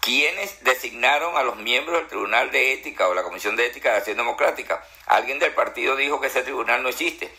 [0.00, 3.98] quiénes designaron a los miembros del Tribunal de Ética o la Comisión de Ética de
[3.98, 4.84] Acción Democrática?
[5.06, 7.34] Alguien del partido dijo que ese tribunal no existe.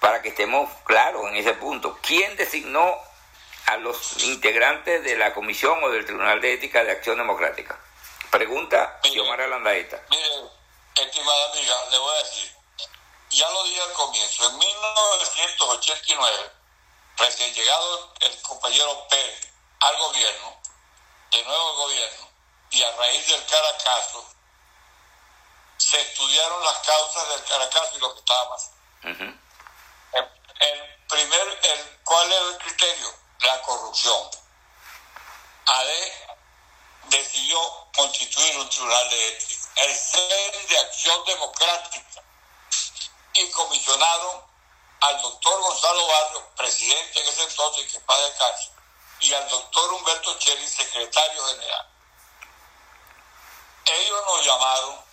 [0.00, 2.98] Para que estemos claros en ese punto, ¿quién designó
[3.66, 7.78] a los integrantes de la Comisión o del Tribunal de Ética de Acción Democrática?
[8.30, 10.00] Pregunta Xiomara Landaeta.
[10.08, 10.24] Mire,
[10.94, 12.52] estimada amiga, le voy a decir,
[13.30, 16.50] ya lo dije al comienzo, en 1989,
[17.18, 19.48] recién llegado el compañero Pérez
[19.80, 20.59] al gobierno,
[21.30, 22.28] de nuevo gobierno,
[22.70, 24.24] y a raíz del Caracazo,
[25.76, 28.76] se estudiaron las causas del Caracazo y lo que estaba pasando.
[30.12, 33.14] El, el primer, el, ¿cuál era el criterio?
[33.40, 34.30] La corrupción.
[35.66, 36.28] ADE
[37.04, 37.58] decidió
[37.94, 42.22] constituir un tribunal de ética, el CEN de Acción Democrática,
[43.34, 44.44] y comisionaron
[45.00, 48.69] al doctor Gonzalo Barrio, presidente en ese entonces, que pasa de cárcel,
[49.20, 51.86] y al doctor Humberto Cheli, secretario general.
[53.84, 55.04] Ellos nos llamaron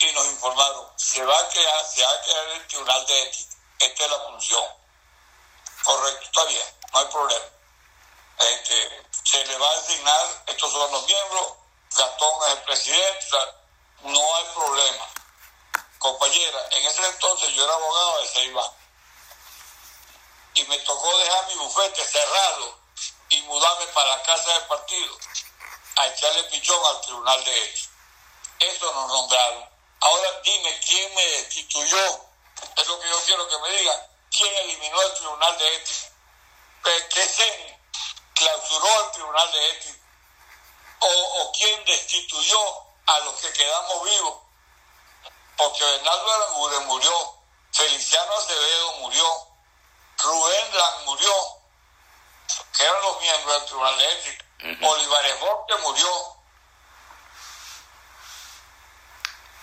[0.00, 3.56] y nos informaron, se va a crear, se va a crear el tribunal de ética,
[3.80, 4.64] esta es la función.
[5.84, 7.46] Correcto, está bien, no hay problema.
[8.38, 11.52] Este, se le va a designar, estos son los miembros,
[11.96, 13.36] Gastón es el presidente,
[14.02, 15.08] no hay problema.
[15.98, 18.70] Compañera, en ese entonces yo era abogado de Ceibán
[20.54, 22.77] y me tocó dejar mi bufete, cerrarlo
[23.30, 25.16] y mudarme para la casa del partido
[25.96, 27.88] a echarle pichón al tribunal de ética.
[28.60, 29.68] Eso nos nombraron.
[30.00, 32.20] Ahora dime quién me destituyó.
[32.76, 34.06] Es lo que yo quiero que me digan.
[34.30, 36.08] ¿Quién eliminó el tribunal de ética?
[36.84, 37.80] ¿Qué- ¿Qué se
[38.34, 39.98] clausuró el tribunal de ética?
[41.00, 42.58] ¿O, quién destituyó
[43.06, 44.38] a los que quedamos vivos?
[45.56, 47.34] Porque Bernardo Aranguren murió,
[47.72, 49.48] Feliciano Acevedo murió,
[50.18, 51.57] Rubén Blanc murió,
[52.76, 54.44] que eran los miembros del tribunal de ética.
[54.58, 54.90] Ujú.
[54.90, 55.34] Olivares
[55.82, 56.08] murió.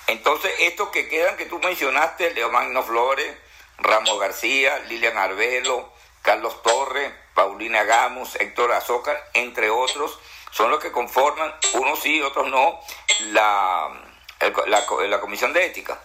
[0.07, 3.37] Entonces, estos que quedan que tú mencionaste, Leomagno Flores,
[3.77, 10.17] Ramos García, Lilian Arbelo, Carlos Torres, Paulina Gamos, Héctor Azócar, entre otros,
[10.51, 12.79] son los que conforman, unos sí, otros no,
[13.31, 13.89] la,
[14.67, 15.99] la, la comisión de ética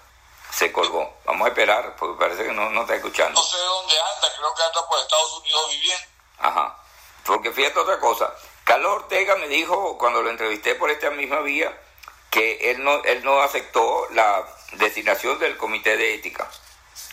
[0.50, 1.20] se colgó.
[1.24, 3.40] Vamos a esperar, porque parece que no, no está escuchando.
[3.40, 6.06] No sé dónde anda, creo que anda por Estados Unidos viviendo.
[6.40, 6.76] Ajá.
[7.24, 8.34] Porque fíjate otra cosa.
[8.64, 11.76] Carlos Ortega me dijo, cuando lo entrevisté por esta misma vía,
[12.30, 16.48] que él no, él no aceptó la designación del comité de ética.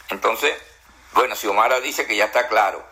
[0.09, 0.55] Entonces,
[1.13, 2.85] bueno, Xiomara dice que ya está claro,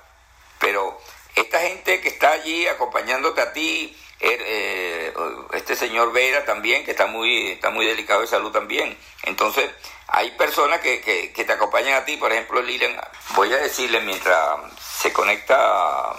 [0.60, 1.00] pero
[1.36, 5.14] esta gente que está allí acompañándote a ti, er, eh,
[5.54, 8.98] este señor Vera también, que está muy, está muy delicado de salud también.
[9.24, 9.70] Entonces,
[10.08, 12.96] hay personas que, que, te acompañan a ti, por ejemplo, Lilian,
[13.36, 16.16] voy a decirle mientras se conecta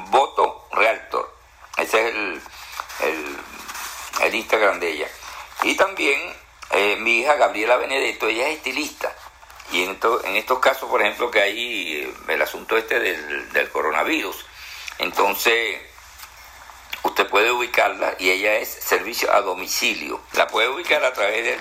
[0.10, 1.36] voto realtor.
[1.76, 2.42] Ese es el,
[4.22, 5.10] el, Instagram de ella.
[5.64, 6.34] Y también
[6.72, 9.14] eh, mi hija Gabriela Benedetto, ella es estilista.
[9.74, 13.70] Y en, en estos casos, por ejemplo, que hay eh, el asunto este del, del
[13.70, 14.46] coronavirus.
[15.00, 15.89] Entonces,
[17.04, 20.22] usted puede ubicarla y ella es servicio a domicilio.
[20.34, 21.60] La puede ubicar a través del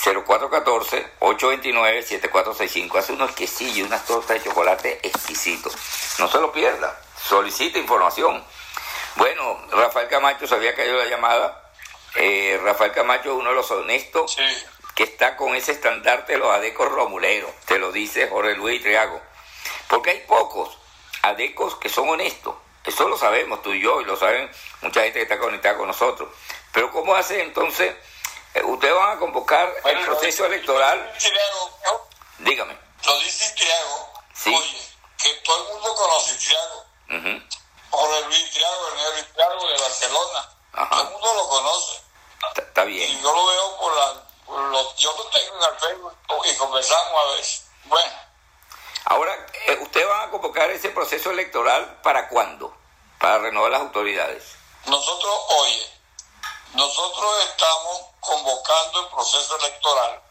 [0.04, 2.98] 0414-829-7465.
[2.98, 5.76] Hace unos quesillos unas tortas de chocolate exquisitos.
[6.18, 6.98] No se lo pierda.
[7.22, 8.42] Solicita información
[9.16, 11.72] bueno, Rafael Camacho se había caído la llamada.
[12.16, 14.36] Eh, Rafael Camacho es uno de los honestos
[14.94, 17.50] que está con ese estandarte de los adecos romuleros.
[17.66, 19.20] Te lo dice Jorge Luis Triago.
[19.88, 20.76] Porque hay pocos
[21.22, 22.54] adecos que son honestos.
[22.84, 25.86] Eso lo sabemos tú y yo, y lo saben mucha gente que está conectada con
[25.86, 26.30] nosotros.
[26.72, 27.94] Pero ¿cómo hace entonces?
[28.54, 31.12] Eh, ¿Ustedes van a convocar el proceso electoral?
[32.38, 32.76] Dígame.
[33.04, 34.12] Lo dice Triago.
[34.32, 34.54] Sí.
[34.54, 34.80] Oye,
[35.22, 37.50] que todo el mundo conoce Triago.
[37.90, 40.50] Jorge Luis Triago, el negro Triago de Barcelona.
[40.72, 42.02] Todo el mundo lo conoce.
[42.56, 43.10] Está bien.
[43.10, 44.96] Y yo lo veo por, la, por los...
[44.96, 47.64] Yo lo tengo en el Facebook y conversamos a veces.
[47.84, 48.12] Bueno.
[49.06, 52.76] Ahora, eh, ¿usted va a convocar ese proceso electoral para cuándo?
[53.18, 54.44] Para renovar las autoridades.
[54.86, 55.90] Nosotros, oye,
[56.74, 60.22] nosotros estamos convocando el proceso electoral,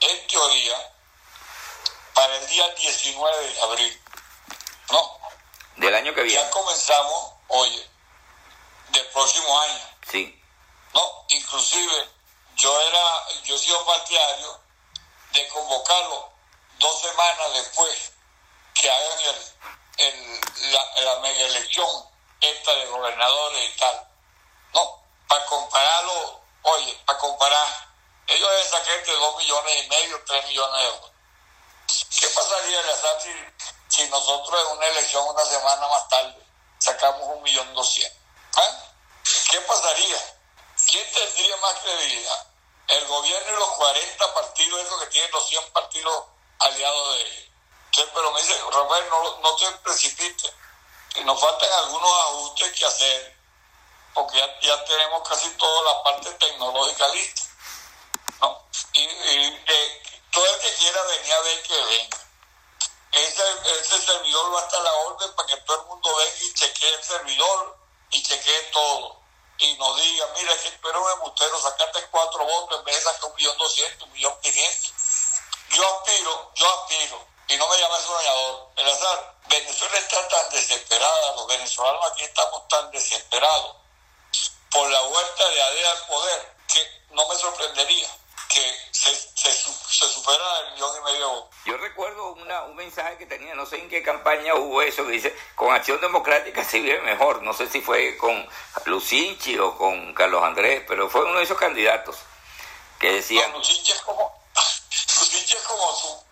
[0.00, 0.92] en teoría,
[2.14, 4.02] para el día 19 de abril.
[4.90, 5.18] ¿No?
[5.76, 6.40] Del año que viene.
[6.40, 7.90] Ya comenzamos, oye,
[8.90, 9.90] del próximo año.
[10.10, 10.42] Sí.
[10.92, 12.08] No, inclusive
[12.56, 14.60] yo era, yo he sido partidario
[15.32, 16.30] de convocarlo
[16.78, 18.12] dos semanas después
[18.74, 20.40] que hagan el, el,
[21.04, 21.88] la, mega elección
[22.40, 24.08] esta de gobernadores y tal.
[24.74, 27.88] No, para compararlo, oye, para comparar,
[28.26, 31.10] ellos deben sacar de dos millones y medio, tres millones de euros.
[32.20, 32.82] ¿Qué pasaría,
[33.20, 33.28] si
[33.88, 36.46] si nosotros en una elección una semana más tarde
[36.78, 38.18] sacamos un millón doscientos?
[38.56, 38.84] ¿Ah?
[39.50, 40.38] ¿Qué pasaría?
[40.90, 42.46] ¿Quién tendría más credibilidad?
[42.88, 46.24] El gobierno y los 40 partidos, esos que tienen los 100 partidos
[46.58, 48.08] aliados de ellos.
[48.14, 50.52] pero me dice, Rafael, no, no te precipites,
[51.24, 53.34] nos faltan algunos ajustes que hacer
[54.14, 57.42] porque ya, ya tenemos casi toda la parte tecnológica lista.
[58.40, 58.68] ¿no?
[58.92, 62.23] Y, y eh, todo el que quiera venir a ver que venga.
[63.14, 66.54] Ese, servidor va a estar a la orden para que todo el mundo venga y
[66.54, 67.78] chequee el servidor
[68.10, 69.20] y chequee todo.
[69.58, 73.02] Y nos diga, mira, que tú eres un embustero, sacaste cuatro votos en vez de
[73.02, 74.92] sacar un millón doscientos, un millón quinientos.
[75.70, 81.36] Yo aspiro, yo aspiro, y no me llames soñador, el azar, Venezuela está tan desesperada,
[81.36, 83.76] los venezolanos aquí estamos tan desesperados
[84.72, 88.08] por la vuelta de ADEA al poder, que no me sorprendería
[88.48, 91.48] que se, se, se supera el millón y medio.
[91.64, 95.12] Yo recuerdo una, un mensaje que tenía, no sé en qué campaña hubo eso, que
[95.12, 97.42] dice, con Acción Democrática se vive mejor.
[97.42, 98.48] No sé si fue con
[98.86, 102.16] Lucinchi o con Carlos Andrés, pero fue uno de esos candidatos
[102.98, 103.50] que decían...
[103.52, 104.42] No, Lucinchi es como,
[105.20, 106.24] Lucinchi es como su...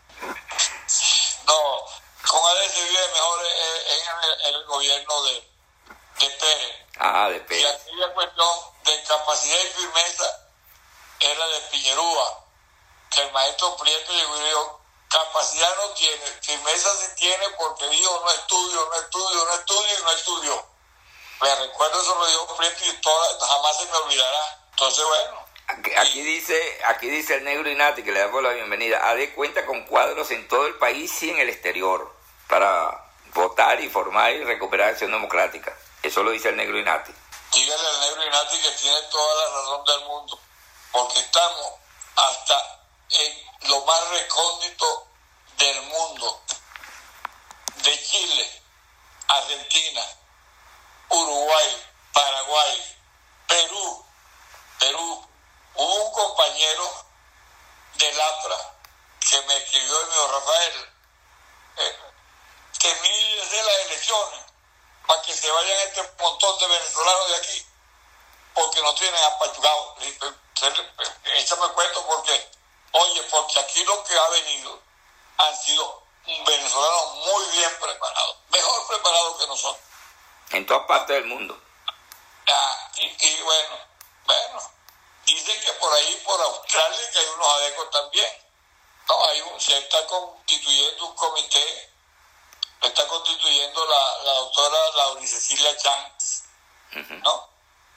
[1.47, 1.85] No,
[2.31, 5.33] con ADEA se vive mejor en, el, en el gobierno de,
[6.21, 6.77] de Pérez.
[6.99, 7.67] Ah, de Y Pérez.
[7.67, 8.49] aquella cuestión
[8.85, 10.42] de capacidad y firmeza
[11.31, 12.41] era de Piñerúa,
[13.11, 18.21] que el maestro Prieto llegó y dijo, capacidad no tiene, firmeza sí tiene porque dijo
[18.25, 20.67] no estudio, no estudio, no estudio y no estudió.
[21.43, 24.59] Me recuerdo eso lo dijo Prieto y toda- jamás se me olvidará.
[24.71, 29.09] Entonces, bueno, Aquí, aquí dice, aquí dice el negro Inati, que le damos la bienvenida.
[29.09, 32.15] AD cuenta con cuadros en todo el país y en el exterior
[32.49, 35.75] para votar y formar y recuperar acción democrática.
[36.03, 37.13] Eso lo dice el negro Inati.
[37.53, 40.39] dígale al negro Inati que tiene toda la razón del mundo,
[40.93, 41.73] porque estamos
[42.17, 45.09] hasta en lo más recóndito
[45.57, 46.43] del mundo,
[47.77, 48.63] de Chile,
[49.29, 50.03] Argentina,
[51.09, 52.99] Uruguay, Paraguay,
[53.49, 54.07] Perú,
[54.79, 55.29] Perú.
[55.75, 57.07] Hubo un compañero
[57.95, 58.75] del APRA
[59.29, 60.93] que me escribió y me dijo, Rafael,
[61.77, 61.97] eh,
[62.79, 64.41] que mires de las elecciones
[65.07, 67.67] para que se vayan este montón de venezolanos de aquí,
[68.55, 69.97] porque no tienen apachugado.
[69.99, 70.27] Le dije,
[70.63, 72.51] Échame cuento porque,
[72.93, 74.81] oye, porque aquí lo que ha venido
[75.39, 79.85] han sido venezolanos muy bien preparados, mejor preparados que nosotros.
[80.51, 81.61] En todas partes del mundo.
[82.49, 83.79] Ah, y, y bueno,
[84.25, 84.73] bueno,
[85.25, 88.43] dicen que por ahí, por Australia, que hay unos adecos también.
[89.09, 91.93] No, hay un, se está constituyendo un comité,
[92.81, 96.13] lo está constituyendo la, la doctora Laura Cecilia Chan,
[97.23, 97.49] ¿no?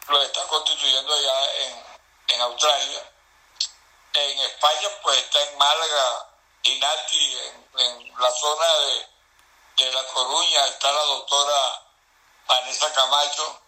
[0.07, 1.95] Lo está constituyendo allá en,
[2.28, 3.11] en Australia.
[4.13, 6.30] En España, pues está en Málaga,
[6.63, 9.07] Inati, en, en la zona de,
[9.78, 11.82] de La Coruña, está la doctora
[12.47, 13.61] Vanessa Camacho,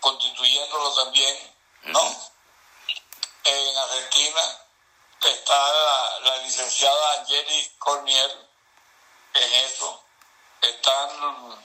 [0.00, 2.30] constituyéndolo también, ¿no?
[3.44, 4.42] En Argentina
[5.22, 8.48] está la, la licenciada Angeli Corniel
[9.34, 10.04] en eso.
[10.60, 11.62] Están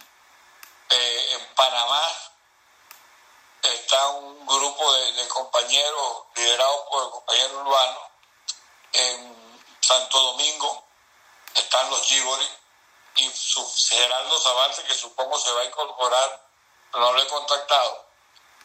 [0.89, 2.32] eh, en Panamá,
[3.63, 7.99] está un grupo de, de compañeros liderados por el compañero urbano.
[8.93, 10.83] En Santo Domingo
[11.55, 12.47] están los Gibori
[13.15, 16.47] y su, Gerardo Zabalse, que supongo se va a incorporar,
[16.93, 18.05] no lo he contactado.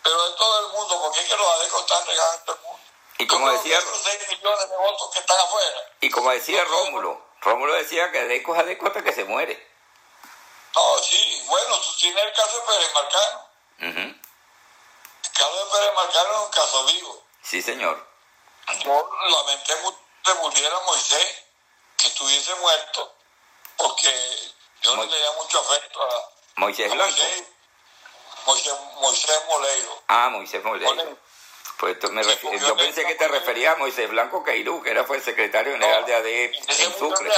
[0.02, 2.80] Pero de todo el mundo, porque es que los adecos están regados todo el mundo.
[3.18, 5.92] Y como decía, creo que esos 6 millones de votos que están afuera.
[6.00, 9.68] y como decía Rómulo, Rómulo decía que Adeco es Adeco hasta que se muere.
[10.74, 13.47] No, sí, bueno, tú tienes el caso de Pérez Marcano.
[16.06, 17.24] Caso de es un caso vivo.
[17.42, 18.08] Sí, señor.
[18.84, 21.44] Yo lamenté mucho que muriera Moisés,
[21.96, 23.14] que estuviese muerto,
[23.76, 27.16] porque yo Mo- no tenía mucho afecto a, Moisés a Blanco.
[27.16, 27.44] Moisés,
[28.46, 30.02] Moisés, Moisés Moleiro.
[30.08, 30.94] Ah, Moisés Moleiro.
[30.94, 31.18] Moleiro.
[31.78, 35.04] Pues tú me Sí, yo pensé que te referías a Moisés Blanco Cairú, que era
[35.04, 37.28] fue el secretario general de ADE en Sucre.
[37.28, 37.34] de.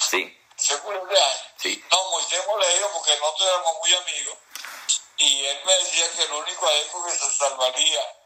[0.00, 1.42] Sí, se cumple años.
[1.56, 1.84] Sí.
[1.90, 4.38] No, Moisés Moleiro, porque nosotros éramos muy amigos,
[5.18, 8.16] y él me decía que el único adeco que se salvaría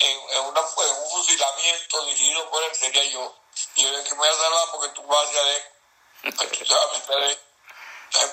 [0.00, 3.34] en, en, una, en un fusilamiento dirigido por él sería yo.
[3.76, 5.68] Y yo le dije que me voy a salvar porque tú vas hacia adeco.
[6.22, 7.40] Tú te vas a meter ahí.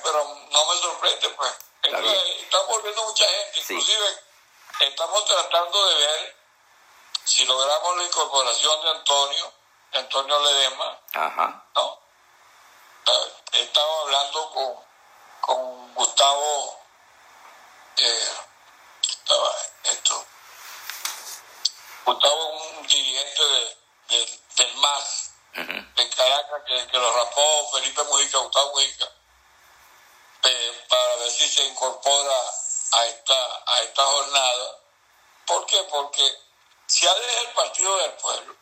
[0.04, 1.52] Pero no me sorprende, pues.
[1.84, 3.64] Está Entonces, están volviendo mucha gente.
[3.64, 3.74] Sí.
[3.74, 4.24] Inclusive,
[4.80, 6.36] estamos tratando de ver
[7.24, 9.54] si logramos la incorporación de Antonio,
[9.92, 11.66] de Antonio Ledema, ajá.
[11.76, 12.02] ¿no?
[13.08, 14.76] Eh, He estado hablando con,
[15.42, 16.81] con Gustavo,
[17.98, 18.30] eh,
[19.10, 20.26] estaba esto,
[22.06, 22.46] Gustavo
[22.80, 23.78] un dirigente de,
[24.10, 25.86] de- del MAS Ujú.
[25.96, 29.12] de Caracas que, que lo rapó Felipe Mujica, Gustavo Mujica,
[30.44, 32.36] eh, para ver si se incorpora
[32.94, 34.78] a esta, a esta jornada.
[35.46, 35.84] ¿Por qué?
[35.90, 36.38] Porque
[36.88, 37.14] si es
[37.46, 38.56] el partido del pueblo,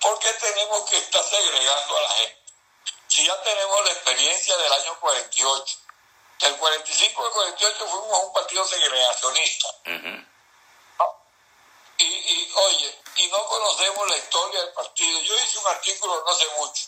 [0.00, 2.52] ¿por qué tenemos que estar segregando a la gente?
[3.08, 5.78] Si ya tenemos la experiencia del año 48,
[6.40, 9.68] del 45 al 48 fuimos un partido segregacionista.
[9.86, 10.24] Ujú.
[13.16, 15.20] y no conocemos la historia del partido.
[15.20, 16.84] Yo hice un artículo no hace mucho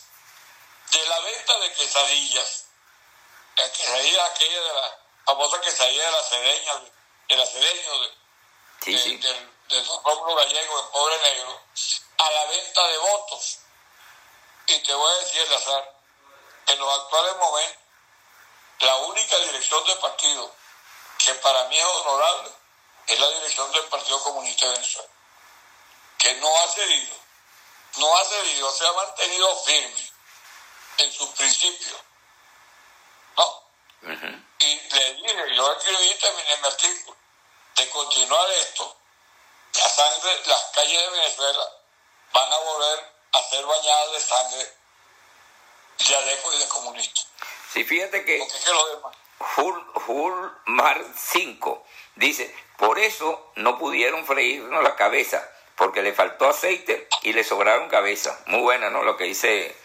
[0.91, 2.65] de la venta de quesadillas,
[3.55, 6.73] la quesadilla aquella de la famosa quesadilla de la cedeña,
[7.27, 8.17] de la cedeño, de,
[8.83, 9.17] Sí, sí.
[9.17, 11.61] del, del Rómulo Gallego en Pobre Negro,
[12.19, 13.59] a la venta de votos.
[14.67, 15.93] Y te voy a decir, Lazar,
[16.67, 17.81] en los actuales momentos,
[18.79, 20.53] la única dirección del partido
[21.17, 22.51] que para mí es honorable
[23.07, 25.09] es la dirección del Partido Comunista de Venezuela,
[26.19, 27.15] que no ha cedido,
[27.97, 30.11] no ha cedido, se ha mantenido firme
[30.97, 31.97] en sus principios.
[33.37, 33.63] ¿No?
[34.59, 37.17] Y le dije, yo escribí y terminé mi artículo,
[37.75, 38.97] de continuar esto,
[39.73, 41.71] la sangre, las calles de Venezuela
[42.33, 44.77] van a volver a ser bañadas de sangre
[45.97, 47.27] de Aleco y de comunistas.
[47.77, 48.41] Sí, fíjate que
[50.07, 57.33] Hulmar 5 dice, por eso no pudieron freírnos la cabeza, porque le faltó aceite y
[57.33, 58.35] le sobraron cabeza.
[58.47, 59.03] Muy buena, ¿no?
[59.03, 59.75] Lo que dice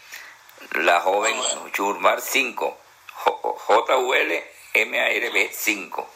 [0.71, 1.39] la joven.
[1.77, 2.79] Hulmar 5,
[3.67, 6.09] J-U-L-M-A-R-B 5.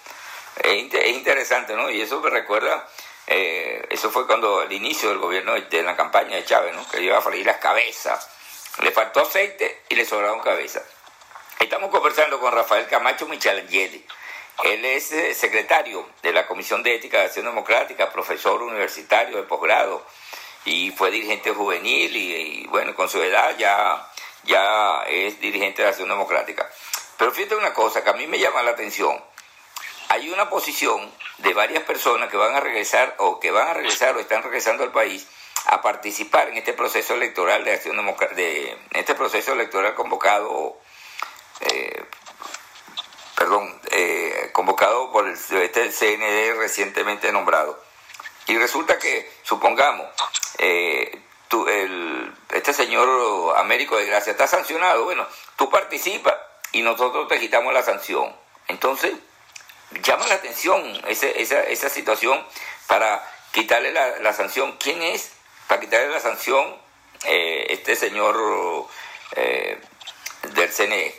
[0.63, 1.91] Es, inte- es interesante, ¿no?
[1.91, 2.89] Y eso me recuerda,
[3.27, 6.89] eh, eso fue cuando el inicio del gobierno, de, la campaña de Chávez, ¿no?
[6.89, 8.27] Que iba a freír las cabezas.
[8.81, 10.81] Le faltó aceite y le sobraron cabeza.
[11.59, 14.05] Estamos conversando con Rafael Camacho Michelangeli.
[14.63, 19.43] Él es eh, secretario de la Comisión de Ética de Acción Democrática, profesor universitario de
[19.43, 20.05] posgrado
[20.65, 24.07] y fue dirigente juvenil y, bueno, con su edad ya,
[24.43, 26.69] ya es dirigente de Acción Democrática.
[27.17, 29.19] Pero fíjate una cosa que a mí me llama la atención.
[30.09, 34.15] Hay una posición de varias personas que van a regresar o que van a regresar
[34.15, 35.25] o están regresando al país
[35.65, 40.77] a participar en este proceso electoral de acción democrática, de este proceso electoral convocado
[41.61, 42.03] eh,
[43.35, 47.81] perdón, eh, convocado por el, este CND recientemente nombrado.
[48.47, 50.07] Y resulta que, supongamos,
[50.57, 56.35] eh, tú, el, este señor Américo de Gracia está sancionado, bueno, tú participas
[56.71, 58.33] y nosotros te quitamos la sanción.
[58.69, 59.13] Entonces,
[60.01, 62.43] llama la atención ese- esa, esa situación
[62.87, 64.77] para quitarle la, la sanción.
[64.79, 65.31] ¿Quién es?
[65.67, 66.75] Para quitarle la sanción
[67.25, 68.87] eh, este señor
[69.35, 69.79] eh,
[70.53, 71.13] del CNE.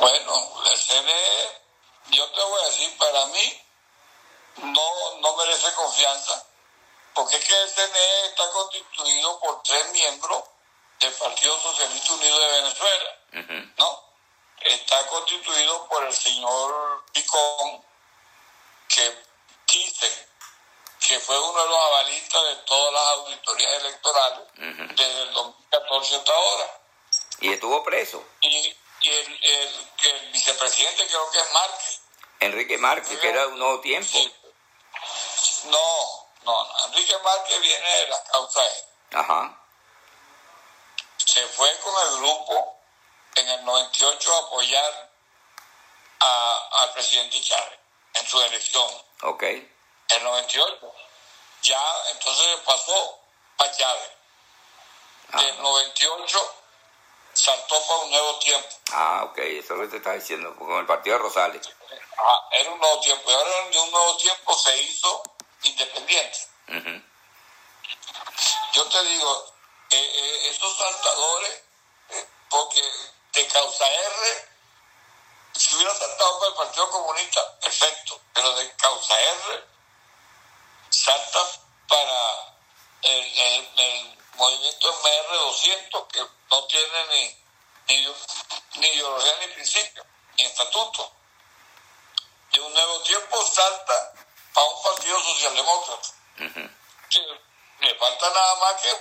[0.00, 1.60] Bueno, el CNE,
[2.12, 3.62] yo te voy a decir, para mí
[4.56, 6.46] no, no merece confianza,
[7.12, 10.44] porque es que el CNE está constituido por tres miembros
[11.00, 13.18] del Partido Socialista Unido de Venezuela.
[13.76, 14.04] ¿no?
[14.62, 17.84] Está constituido por el señor Picón,
[18.88, 19.22] que
[19.70, 20.28] dice
[21.06, 26.32] que fue uno de los avalistas de todas las auditorías electorales desde el 2014 hasta
[26.32, 26.80] ahora
[27.40, 28.24] Y estuvo preso.
[28.40, 32.00] y, y el, el, que el vicepresidente creo que es Márquez.
[32.40, 34.08] Enrique Márquez, que era un nuevo tiempo.
[34.10, 34.34] Sí.
[35.64, 38.84] No, no, no, Enrique Márquez viene de la causa E.
[39.12, 39.56] Ajá.
[41.24, 42.78] Se fue con el grupo
[43.36, 45.10] en el 98 a apoyar
[46.20, 47.78] a- al presidente Chávez
[48.14, 48.90] en su elección.
[49.22, 49.42] Ok.
[49.42, 50.94] El 98.
[51.62, 53.18] Ya entonces pasó
[53.58, 54.10] a Chávez.
[55.28, 55.62] Del Ajá.
[55.62, 56.59] 98
[57.40, 58.68] saltó para un nuevo tiempo.
[58.92, 59.38] Ah, ok.
[59.38, 60.54] Eso es lo que te está diciendo.
[60.56, 61.68] Con el partido de Rosales.
[62.16, 63.30] Ajá, era un nuevo tiempo.
[63.30, 65.22] Y ahora de un nuevo tiempo se hizo
[65.62, 66.38] independiente.
[66.68, 67.02] Ujú.
[68.72, 69.54] Yo te digo,
[69.90, 71.62] eh, eh, esos saltadores,
[72.10, 72.82] eh, porque
[73.32, 74.48] de causa R,
[75.56, 79.64] si hubiera saltado para el Partido Comunista, perfecto, pero de causa R,
[80.90, 81.40] salta
[81.88, 82.54] para
[83.02, 87.44] el, el- el movimiento MR200, que no tiene ni,
[87.88, 88.14] ni,
[88.76, 90.04] ni ideología ni principio,
[90.36, 91.12] ni estatuto.
[92.52, 94.14] De un nuevo tiempo salta
[94.54, 96.08] a un partido socialdemócrata.
[97.08, 97.20] Sí,
[97.80, 98.96] le falta nada más que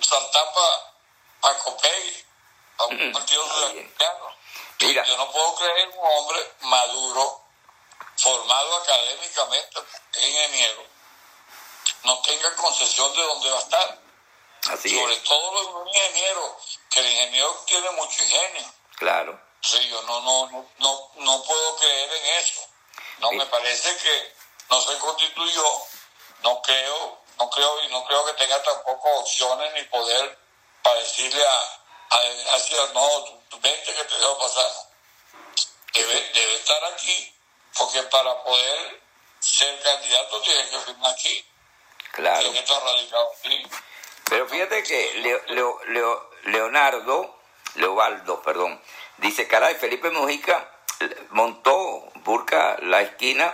[0.00, 0.92] saltar para
[1.40, 2.26] pa Copey,
[2.78, 4.36] a un partido socialdemócrata.
[4.80, 5.04] Mira.
[5.04, 7.42] Yo no puedo creer un hombre maduro,
[8.16, 10.86] formado académicamente, porque es ingeniero,
[12.04, 13.98] no tenga concesión de dónde va a estar.
[14.72, 15.24] Así Sobre es.
[15.24, 16.56] todo los un ingeniero,
[16.90, 18.72] que el ingeniero tiene mucho ingenio.
[18.96, 19.40] Claro.
[19.62, 22.60] Sí, yo no, no, no, no, no puedo creer en eso.
[23.18, 23.36] No Sí.
[23.36, 24.34] me parece que
[24.70, 25.64] no se constituyó,
[26.42, 30.38] no creo, no creo y no creo que tenga tampoco opciones ni poder
[30.82, 31.60] para decirle a,
[32.16, 33.24] a, hacia, no,
[33.58, 34.70] vente que te dejo pasar.
[35.92, 37.34] Debe, debe estar aquí,
[37.76, 39.02] porque para poder
[39.40, 41.44] ser candidato tiene que firmar aquí,
[42.12, 42.40] Claro.
[42.40, 43.66] tiene que estar radicado aquí.
[44.30, 47.36] Pero fíjate que Leo- Leo- Leo- Leonardo,
[47.74, 48.80] Leobaldo, perdón,
[49.18, 50.70] dice, caray, Felipe Mujica
[51.30, 53.52] montó, burca la esquina,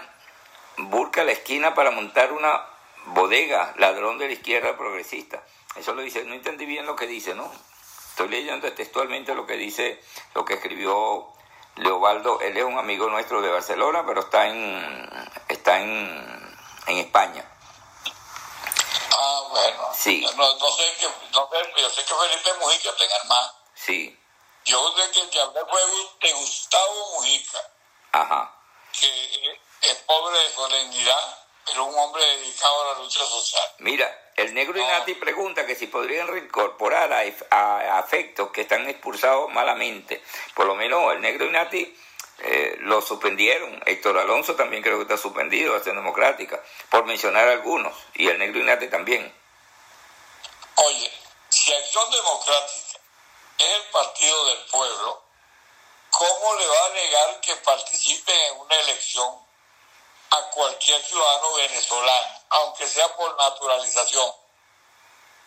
[0.77, 2.65] burca la esquina para montar una
[3.07, 5.43] Bodega, ladrón de la izquierda progresista.
[5.77, 7.51] Eso lo dice, no entendí bien lo que dice, ¿no?
[8.11, 10.01] Estoy leyendo textualmente lo que dice,
[10.35, 11.29] lo que escribió
[11.77, 12.41] Leobaldo.
[12.41, 15.09] Él es un amigo nuestro de Barcelona, pero está en,
[15.49, 16.57] está en,
[16.89, 17.45] en España.
[19.19, 19.89] Ah, bueno.
[19.95, 20.21] Sí.
[20.37, 23.51] No, no sé que, no sé, yo sé que Felipe Mujica está en Armán.
[23.75, 24.19] Sí,
[24.65, 25.81] Yo de que te hablé fue
[26.21, 27.59] de Gustavo Mujica,
[28.13, 28.53] ajá.
[28.99, 33.63] que es pobre de solemnidad, pero un hombre dedicado a la lucha social.
[33.79, 39.51] Mira, el negro Inati pregunta que si podrían reincorporar a- a afectos que están expulsados
[39.51, 40.23] malamente.
[40.55, 41.97] Por lo menos el negro Inati
[42.39, 43.83] eh, lo suspendieron.
[43.87, 47.95] Héctor Alonso también creo que está suspendido, Acción Democrática, por mencionar algunos.
[48.15, 49.35] Y el negro Inati también.
[50.77, 51.13] Oye,
[51.49, 52.99] si Acción Democrática
[53.59, 55.23] es el partido del pueblo,
[56.11, 59.35] ¿cómo le va a negar que participe en una elección
[60.31, 64.31] a cualquier ciudadano venezolano, aunque sea por naturalización?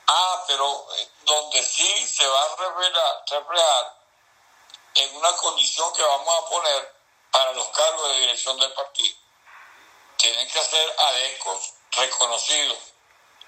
[0.07, 2.55] Ah, pero eh, donde sí se va a
[3.27, 3.98] reflejar
[4.95, 6.95] en una condición que vamos a poner
[7.31, 9.17] para los cargos de dirección del partido.
[10.17, 12.77] Tienen que ser adecos, reconocidos.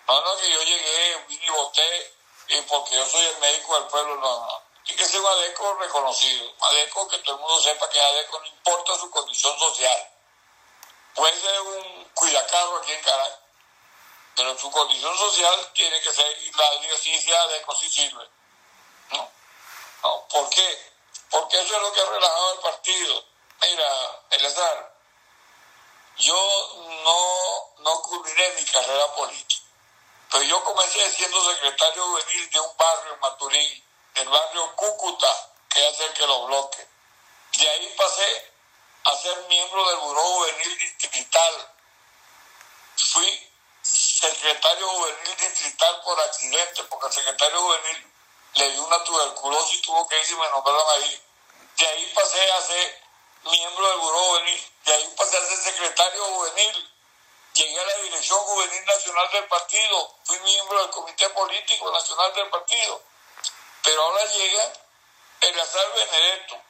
[0.07, 2.15] No, no, que yo llegué, y voté,
[2.49, 4.63] y porque yo soy el médico del pueblo, no, no.
[4.83, 8.39] Tiene que ser un adeco reconocido, adeco que todo el mundo sepa que es adeco,
[8.39, 10.09] no importa su condición social.
[11.13, 13.39] Puede ser un cuidacarro aquí en Caracas,
[14.35, 18.27] pero su condición social tiene que ser, y la sea adeco, sí sirve.
[19.11, 19.29] ¿No?
[20.03, 20.90] No, ¿Por qué?
[21.32, 23.25] Porque eso es lo que ha relajado el partido.
[23.61, 24.95] Mira, Eleazar,
[26.17, 26.36] yo
[27.03, 29.65] no, no cubriré mi carrera política.
[30.29, 35.88] Pero yo comencé siendo secretario juvenil de un barrio en Maturín, del barrio Cúcuta, que
[35.88, 36.88] es el que lo bloque.
[37.53, 38.51] De ahí pasé
[39.05, 41.75] a ser miembro del Buró Juvenil Distrital.
[42.95, 43.51] Fui
[43.82, 48.11] secretario juvenil distrital por accidente, porque el secretario juvenil
[48.53, 51.21] le dio una tuberculosis y tuvo que irse y me nombraron ahí.
[51.77, 53.01] De ahí pasé a ser
[53.43, 56.87] miembro del Buró Juvenil, de ahí pasé a ser secretario juvenil.
[57.53, 62.49] Llegué a la dirección juvenil nacional del partido, fui miembro del comité político nacional del
[62.49, 63.01] partido.
[63.83, 64.73] Pero ahora llega
[65.41, 66.61] Eleazar Benedetto,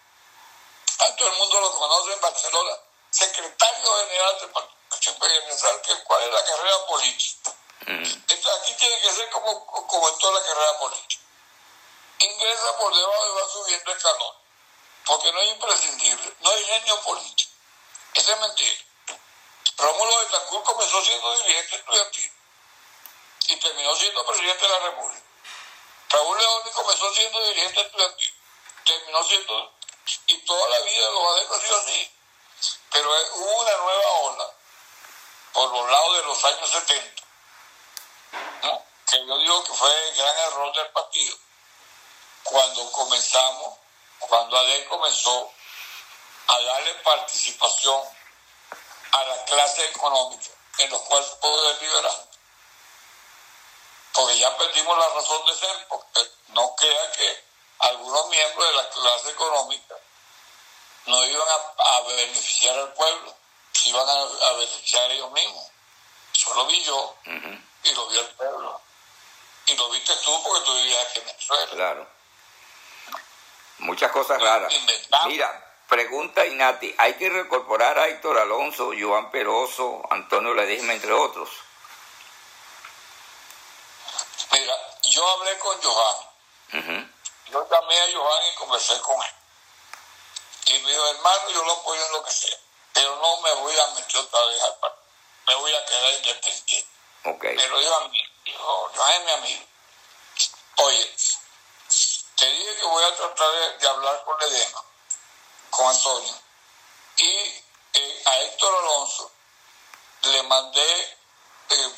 [1.00, 2.78] a todo el mundo lo conoce en Barcelona,
[3.10, 4.82] secretario general del partido.
[5.02, 7.56] Que ¿cuál es la carrera política?
[8.28, 11.24] Esto aquí tiene que ser como, como en toda la carrera política.
[12.22, 14.36] Ingresa por debajo y va subiendo el calor,
[15.06, 17.52] porque no es imprescindible, no hay genio político.
[18.14, 18.76] Esa es mentira.
[19.78, 22.32] Rómulo Betancourt comenzó siendo dirigente estudiantil
[23.48, 25.24] y terminó siendo presidente de la República.
[26.10, 28.36] Raúl León comenzó siendo dirigente estudiantil,
[28.86, 29.74] terminó siendo,
[30.28, 32.12] y toda la vida adeptos ha sido así.
[32.92, 34.54] Pero hubo una nueva ola
[35.54, 37.24] por los lados de los años 70,
[38.64, 38.86] ¿no?
[39.10, 41.38] que yo digo que fue el gran error del partido.
[42.44, 43.78] Cuando comenzamos,
[44.20, 45.52] cuando ADE comenzó
[46.48, 48.04] a darle participación
[49.12, 52.28] a la clase económica en los cuales poder liberar.
[54.14, 57.46] Porque ya perdimos la razón de ser, porque no crea que
[57.80, 59.96] algunos miembros de la clase económica
[61.06, 63.34] no iban a, a beneficiar al pueblo,
[63.72, 65.66] se iban a, a beneficiar ellos mismos.
[66.36, 67.16] Eso lo vi yo
[67.84, 68.82] y lo vio el pueblo.
[69.68, 71.72] Y lo viste tú porque tú vivías aquí en Venezuela.
[71.72, 72.21] Claro.
[73.82, 74.72] Muchas cosas raras.
[74.74, 75.28] Inventamos.
[75.28, 81.50] Mira, pregunta Inati, ¿hay que reincorporar a Héctor Alonso, Joan Peroso, Antonio Ledesma, entre otros?
[84.52, 87.12] Mira, yo hablé con Johan.
[87.50, 89.32] Yo llamé a Johan y conversé con él.
[90.68, 92.58] Y me dijo, hermano, yo lo apoyo en lo que sea,
[92.94, 95.02] pero no me voy a meter otra vez al partido.
[95.48, 96.88] Me voy a quedar independiente.
[97.26, 97.44] Ok.
[97.44, 98.24] Me lo dijo a mí.
[98.46, 99.66] Dijo, Johan es mi amigo.
[100.78, 101.16] Oye,
[102.42, 104.84] te dije que voy a tratar de, de hablar con Ledema,
[105.70, 106.42] con Antonio.
[107.18, 107.64] Y
[107.94, 109.32] eh, a Héctor Alonso
[110.24, 111.20] le mandé,
[111.70, 111.92] eh,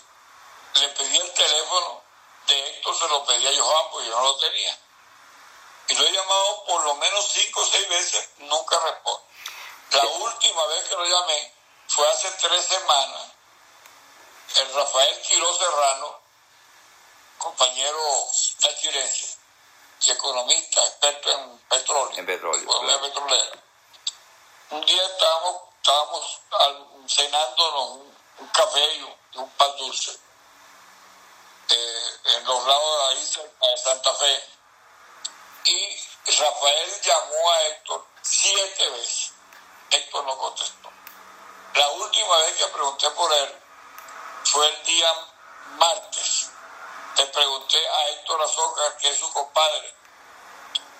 [0.74, 2.04] le pedí el teléfono
[2.48, 4.78] de Héctor, se lo pedí a Johan, porque yo no lo tenía.
[5.88, 9.24] Y lo he llamado por lo menos cinco o seis veces, nunca responde.
[9.92, 11.54] La última vez que lo llamé
[11.88, 13.32] fue hace tres semanas.
[14.56, 16.20] El Rafael Quiró Serrano,
[17.38, 18.28] compañero
[18.60, 19.43] tachirense
[20.04, 23.14] y economista, experto en petróleo, En petróleo, economía claro.
[23.14, 23.64] petrolera.
[24.72, 26.40] Un día estábamos,
[27.08, 30.18] cenándonos un, un café y un, y un pan dulce
[31.70, 34.44] eh, en los lados de ahí cerca de Santa Fe.
[35.66, 35.98] Y
[36.38, 39.32] Rafael llamó a Héctor siete veces.
[39.90, 40.90] Héctor no contestó.
[41.76, 43.62] La última vez que pregunté por él
[44.46, 45.14] fue el día
[45.78, 46.33] martes
[47.18, 49.94] le pregunté a Héctor Azócar, que es su compadre,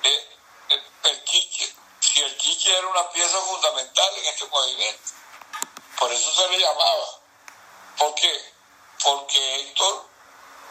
[0.02, 0.34] de,
[1.24, 5.12] Quiche, si el Quiche era una pieza fundamental en este movimiento.
[5.98, 7.20] Por eso se le llamaba.
[7.98, 8.54] ¿Por qué?
[9.04, 10.06] Porque Héctor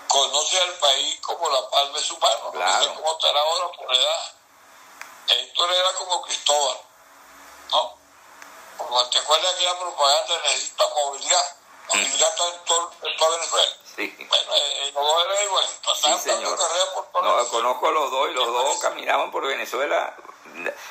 [0.08, 2.50] conoce al país como la palma de su mano.
[2.52, 2.78] Claro.
[2.78, 4.34] No sé cómo estará ahora por edad.
[5.28, 6.80] Héctor era como Cristóbal,
[7.70, 7.98] ¿no?
[8.76, 11.56] Porque te acuerdas que la propaganda necesita movilidad.
[11.88, 13.76] Movilidad está en, todo, en toda Venezuela.
[13.96, 14.16] Sí.
[14.28, 15.98] Bueno, eh, eh, los dos eran igualitos.
[15.98, 16.92] Sí, Pasaban dando señor.
[16.94, 20.16] por toda No, conozco a los dos y los dos caminaban por Venezuela.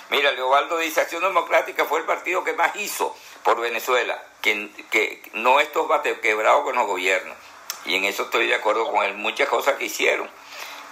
[0.10, 5.22] Mira, Leobaldo dice, Acción Democrática fue el partido que más hizo por Venezuela, que, que
[5.34, 7.38] no estos batequebrados con los gobiernos.
[7.86, 9.16] Y en eso estoy de acuerdo con él.
[9.16, 10.30] Muchas cosas que hicieron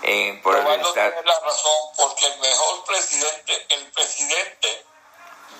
[0.03, 1.11] eh, por el bienestar.
[1.13, 4.85] tiene la razón, porque el mejor presidente, el presidente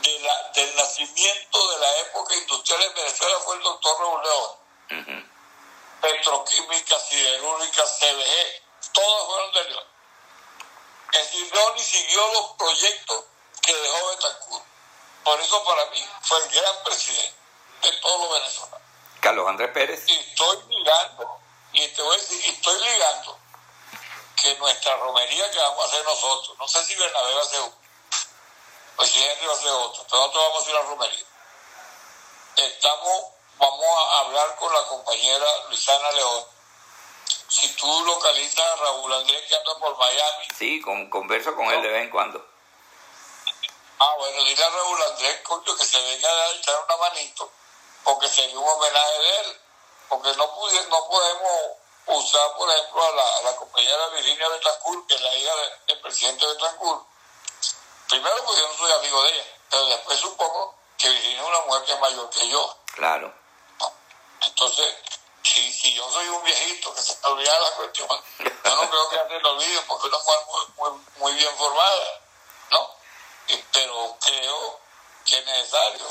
[0.02, 4.52] de la, del nacimiento de la época industrial en Venezuela fue el doctor Raúl León.
[5.02, 5.30] Ujú.
[6.02, 9.84] Petroquímica, siderúrgica, CBG, todas fueron de León.
[11.12, 13.24] Es decir, León y siguió los proyectos
[13.62, 14.66] que dejó Betancourt.
[15.24, 17.36] Por eso para mí fue el gran presidente
[17.82, 18.82] de todos los venezolanos.
[19.20, 20.04] Carlos Andrés Pérez.
[20.08, 21.40] Y estoy ligando,
[21.74, 23.40] y te voy a decir, y estoy ligando
[24.42, 27.60] que nuestra romería que vamos a hacer nosotros, no sé si Bernabé va a hacer
[29.00, 31.26] uno, o si Henry va a hacer otro, pero nosotros vamos a hacer una romería.
[32.58, 33.24] Estamos,
[33.58, 36.46] vamos a hablar con la compañera Luisana León.
[37.48, 41.82] Si tú localizas a Raúl Andrés que anda por Miami, Sí, con, converso con él
[41.82, 42.46] de vez en cuando.
[44.00, 47.52] Ah, bueno, dile a Raúl Andrés, coño, que se venga a echar una manito,
[48.04, 49.62] porque sería un homenaje de él,
[50.10, 51.62] porque no, pudi- no podemos
[52.08, 55.72] usar, por ejemplo, a la, a la compañera Virginia Betancourt, que es la hija de-
[55.88, 57.04] del presidente Betancourt.
[58.10, 61.60] Primero, porque yo no soy amigo de ella, pero después supongo que Virginia es una
[61.62, 62.78] mujer que es mayor que yo.
[62.96, 63.34] Claro.
[63.80, 63.94] ¿no?
[64.42, 64.96] Entonces,
[65.44, 69.10] si, si yo soy un viejito que se me olvida la cuestión, yo no creo
[69.10, 72.22] que se lo olviden porque es una mujer muy, muy, muy bien formada,
[72.72, 72.96] ¿no?
[73.48, 74.80] Y- pero creo
[75.26, 76.06] que es necesario,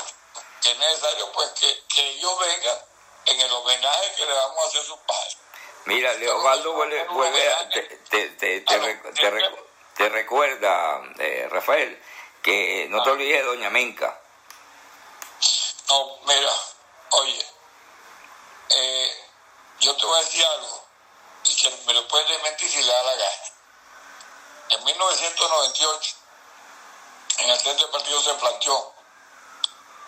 [0.61, 2.79] que es necesario pues que, que ellos vengan
[3.25, 5.37] en el homenaje que le vamos a hacer a sus padres.
[5.85, 9.31] Mira, Leobaldo vuelve, vuelve a- te, te, te, te, te
[9.99, 12.01] te recuerda, eh, Rafael,
[12.41, 14.17] que no te olvides de Doña Menca.
[15.89, 16.53] No, mira,
[17.09, 17.45] oye,
[18.69, 19.27] eh,
[19.81, 20.85] yo te voy a decir algo,
[21.43, 23.43] y que me lo puedes desmentir si le da la gana.
[24.69, 26.15] En 1998,
[27.39, 28.93] en el del Partido se planteó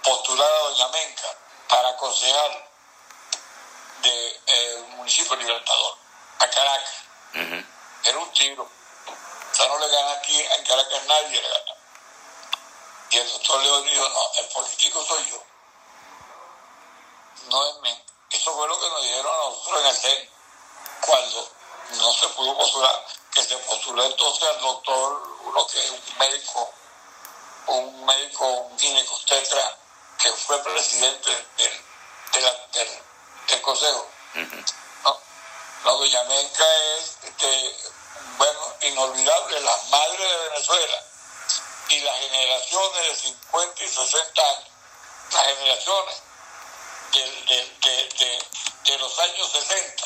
[0.05, 1.37] postular a Doña Menca
[1.67, 2.65] para concejal
[4.03, 5.97] del municipio Libertador,
[6.39, 6.95] a Caracas.
[7.33, 7.65] Ujú.
[8.05, 8.80] Era un tiro.
[9.67, 11.75] No le gana aquí, en Caracas nadie le gana.
[13.11, 15.43] Y el doctor León dijo, no, el político soy yo.
[17.49, 18.03] No es mí.
[18.31, 20.29] Eso fue lo que nos dijeron a nosotros en el CEN
[21.01, 21.51] cuando
[21.97, 26.73] no se pudo postular, que se postuló entonces al doctor, uno que es un médico,
[27.67, 29.77] un médico, un ginecostetra,
[30.17, 31.81] que fue presidente del,
[32.73, 33.01] del,
[33.47, 34.07] del consejo.
[34.35, 34.63] Ujú.
[35.03, 35.19] ¿no?
[35.83, 36.65] La doña Menca
[36.97, 37.75] es, este,
[38.83, 41.03] inolvidable, las madres de Venezuela
[41.89, 44.69] y las generaciones de 50 y 60 años,
[45.33, 46.21] las generaciones
[48.83, 50.05] de, los años 60,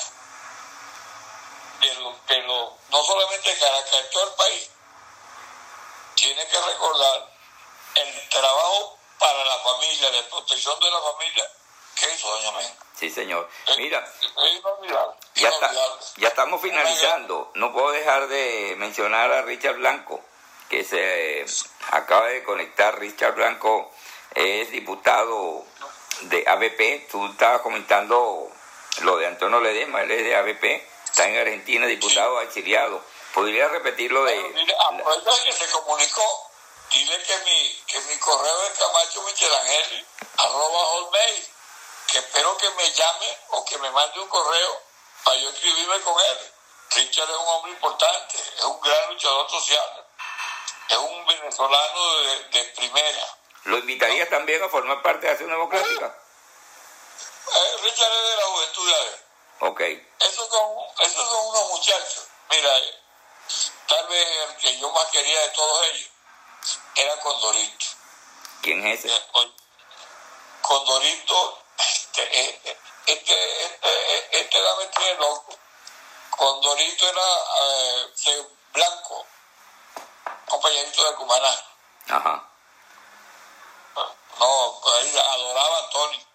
[1.82, 3.55] de lo, de lo, no solamente
[4.11, 4.69] todo el país,
[6.15, 7.32] tiene que recordar
[7.95, 11.51] el trabajo para la familia, de protección de la familia
[12.99, 13.49] Sí, señor.
[13.77, 14.13] Mira,
[15.35, 15.71] ya, está,
[16.17, 17.51] ya estamos finalizando.
[17.55, 20.21] No puedo dejar de mencionar a Richard Blanco,
[20.69, 21.45] que se eh,
[21.91, 22.97] acaba de conectar.
[22.99, 23.91] Richard Blanco
[24.33, 25.65] es diputado
[26.21, 27.09] de ABP.
[27.11, 28.49] Tú estabas comentando
[29.01, 33.03] lo de Antonio Ledema, él es de ABP, está en Argentina, diputado exiliado.
[33.33, 34.39] ¿Podría repetir lo de...?
[34.89, 36.49] Aprovecha que se comunicó.
[36.91, 40.05] Dile que mi, que mi correo es Camacho Michelangeli,
[40.37, 41.47] arroba hotmail,
[42.16, 44.82] que espero que me llame o que me mande un correo
[45.26, 46.53] para yo escribirme con él.
[46.91, 50.05] Richard es un hombre importante, es un gran luchador social,
[50.88, 53.38] es un venezolano de, de primera.
[53.66, 56.18] ¿Lo invitarías también a formar parte de Acción Democrática?
[57.53, 59.26] Eh, Richard es de la juventud de.
[59.68, 59.82] Ok.
[60.22, 62.28] Esos son, esos son unos muchachos.
[62.49, 63.01] Mira, eh,
[63.88, 66.09] tal vez el que yo más quería de todos ellos
[66.95, 67.86] era Condorito.
[68.61, 69.13] ¿Quién es ese?
[69.13, 69.51] Eh,
[70.61, 71.64] Condorito,
[72.18, 75.57] este, este, este, este, este dame tiene loco.
[76.30, 77.22] Condorito era
[77.61, 79.26] eh, blanco,
[80.45, 81.66] compañerito de Cumaná.
[82.09, 82.49] Ajá.
[84.39, 86.28] No, ahí adoraba a Tony.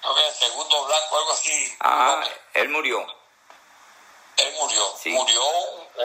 [0.00, 1.76] creo que el segundo blanco, algo así.
[1.80, 2.24] Ah,
[2.54, 3.04] él murió
[4.36, 4.96] Él murió.
[5.00, 5.10] Sí.
[5.10, 5.42] Murió,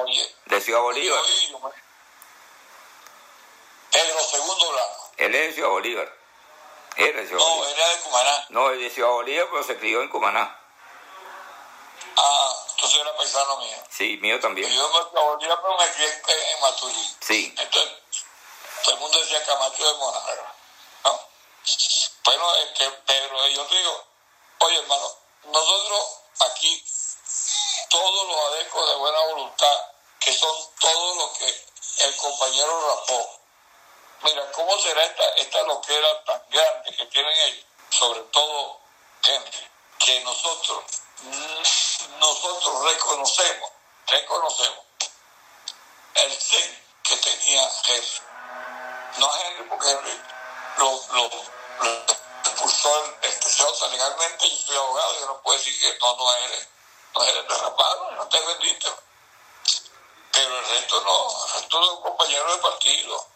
[0.04, 0.36] oye.
[0.46, 1.24] de Ciudad Bolívar.
[1.52, 1.74] murió
[3.92, 5.12] Pedro segundo blanco.
[5.18, 6.19] Él es de Ciudad Bolívar.
[7.00, 7.78] Era de Ciudad No, Bolívar.
[7.80, 8.46] era de Cumaná.
[8.50, 10.56] No, es de Ciudad Bolívar, pero se crió en Cumaná.
[12.18, 13.78] Ah, entonces era paisano mío.
[13.90, 14.70] Sí, mío también.
[14.72, 16.22] Yo me volvía, pero me crié en,
[16.56, 17.18] en Maturín.
[17.22, 17.56] Sí.
[17.58, 17.92] Entonces,
[18.84, 20.44] todo el mundo decía Camacho de Monagro.
[21.06, 21.22] ¿no?
[22.26, 24.06] Bueno, este, pero yo te digo,
[24.60, 26.86] oye hermano, nosotros aquí,
[27.90, 29.86] todos los adecos de buena voluntad,
[30.20, 31.66] que son todos los que
[32.06, 33.39] el compañero rapó,
[34.24, 37.66] mira, ¿cómo será esta, esta loquera tan grande que tienen ellos?
[37.90, 38.80] Sobre todo,
[39.22, 40.84] gente, que nosotros,
[41.22, 43.72] mm, nosotros reconocemos,
[44.08, 44.86] reconocemos
[46.16, 48.22] el zen que tenía Henry.
[49.18, 50.22] No Henry, porque Henry
[50.78, 51.30] lo, lo,
[51.82, 56.68] lo expulsó legalmente, yo soy abogado, yo no puedo decir que no, no eres,
[57.16, 59.04] no eres derrapado, no te bendito.
[60.32, 63.28] Pero el resto no, el resto de un compañero de partido.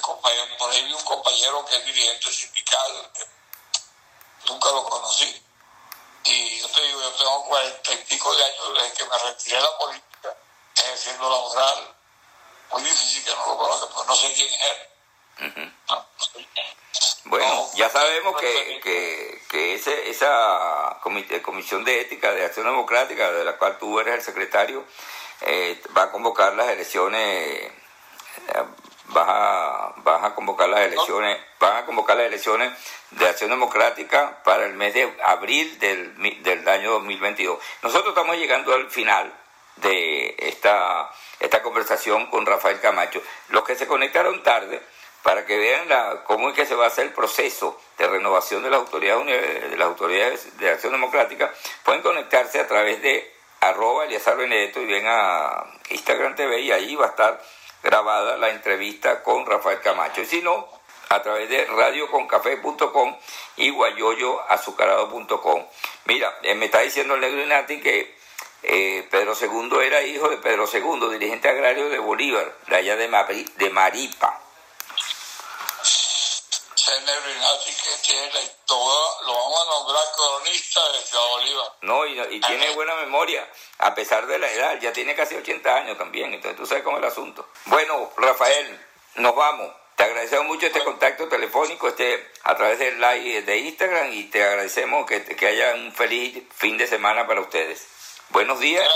[0.00, 3.10] Compañero, por ahí vi un compañero que es dirigente sindical,
[4.46, 5.42] nunca lo conocí.
[6.24, 9.56] Y yo te digo, yo tengo cuarenta y pico de años desde que me retiré
[9.56, 10.36] de la política,
[10.76, 11.94] ejerciendo laboral.
[12.72, 15.48] Muy difícil que no lo conozca, pues no sé quién es él.
[15.50, 15.60] Ujú.
[15.88, 16.46] No, no sé.
[17.26, 22.66] Bueno, No, ya sabemos que, que, que ese, esa comité- comisión de ética de acción
[22.66, 24.84] democrática, de la cual tú eres el secretario,
[25.42, 27.72] eh, va a convocar las elecciones, eh,
[29.08, 32.72] vas a, vas a convocar las elecciones, van a convocar las elecciones
[33.10, 37.58] de acción democrática para el mes de abril del, del año 2022.
[37.82, 39.32] Nosotros estamos llegando al final
[39.76, 41.10] de esta,
[41.40, 43.22] esta conversación con Rafael Camacho.
[43.48, 44.82] Los que se conectaron tarde,
[45.22, 48.62] para que vean la, cómo es que se va a hacer el proceso de renovación
[48.62, 51.52] de las autoridades, de las autoridades de acción democrática,
[51.84, 56.94] pueden conectarse a través de arroba Eliazar Benedetto y ven a Instagram TV y ahí
[56.94, 57.42] va a estar
[57.82, 60.22] grabada la entrevista con Rafael Camacho.
[60.22, 60.68] Y si no,
[61.08, 63.16] a través de radioconcafé.com
[63.56, 65.64] y guayoyoazucarado.com.
[66.06, 68.16] Mira, eh, me está diciendo el negro Inati que
[68.62, 73.08] eh, Pedro II era hijo de Pedro II, dirigente agrario de Bolívar, de allá de,
[73.56, 74.45] de Maripa.
[76.86, 78.94] Ese negro Ignacio que tiene la historia,
[79.26, 81.72] lo vamos a nombrar cronista de Ciudad Bolívar.
[81.80, 85.74] No, y, y tiene buena memoria, a pesar de la edad, ya tiene casi 80
[85.74, 87.48] años también, entonces tú sabes cómo es el asunto.
[87.64, 89.74] Bueno, Rafael, nos vamos.
[89.96, 94.44] Te agradecemos mucho este contacto telefónico este a través del live de Instagram y te
[94.44, 97.84] agradecemos que, que haya un feliz fin de semana para ustedes.
[98.28, 98.88] Buenos días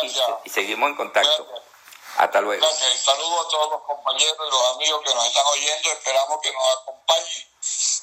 [0.45, 1.45] y, seguimos en contacto.
[1.45, 1.70] Gracias.
[2.19, 2.61] Hasta luego.
[2.67, 2.95] Gracias.
[2.95, 5.89] Y saludo a todos los compañeros y los amigos que nos están oyendo.
[5.93, 7.47] Esperamos que nos acompañen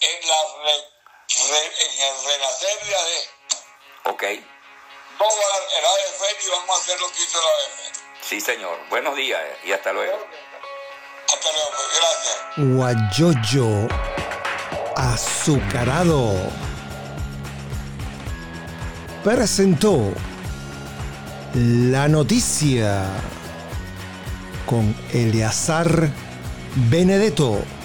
[0.02, 0.90] en, la re-
[1.50, 4.14] re- en el renacer de AD.
[4.14, 4.24] Ok,
[5.20, 7.98] No va a- el ADF y vamos a hacer lo que hizo el ADF.
[8.30, 8.78] sí señor.
[8.90, 10.18] Buenos días y hasta luego.
[11.28, 11.70] Hasta luego.
[11.76, 12.00] pues.
[12.00, 12.38] Gracias.
[12.58, 13.88] Guayoyo
[14.96, 16.34] azucarado
[19.24, 20.14] presentó
[21.54, 23.04] la noticia
[24.68, 26.12] con Eleazar
[26.76, 27.77] Benedetto.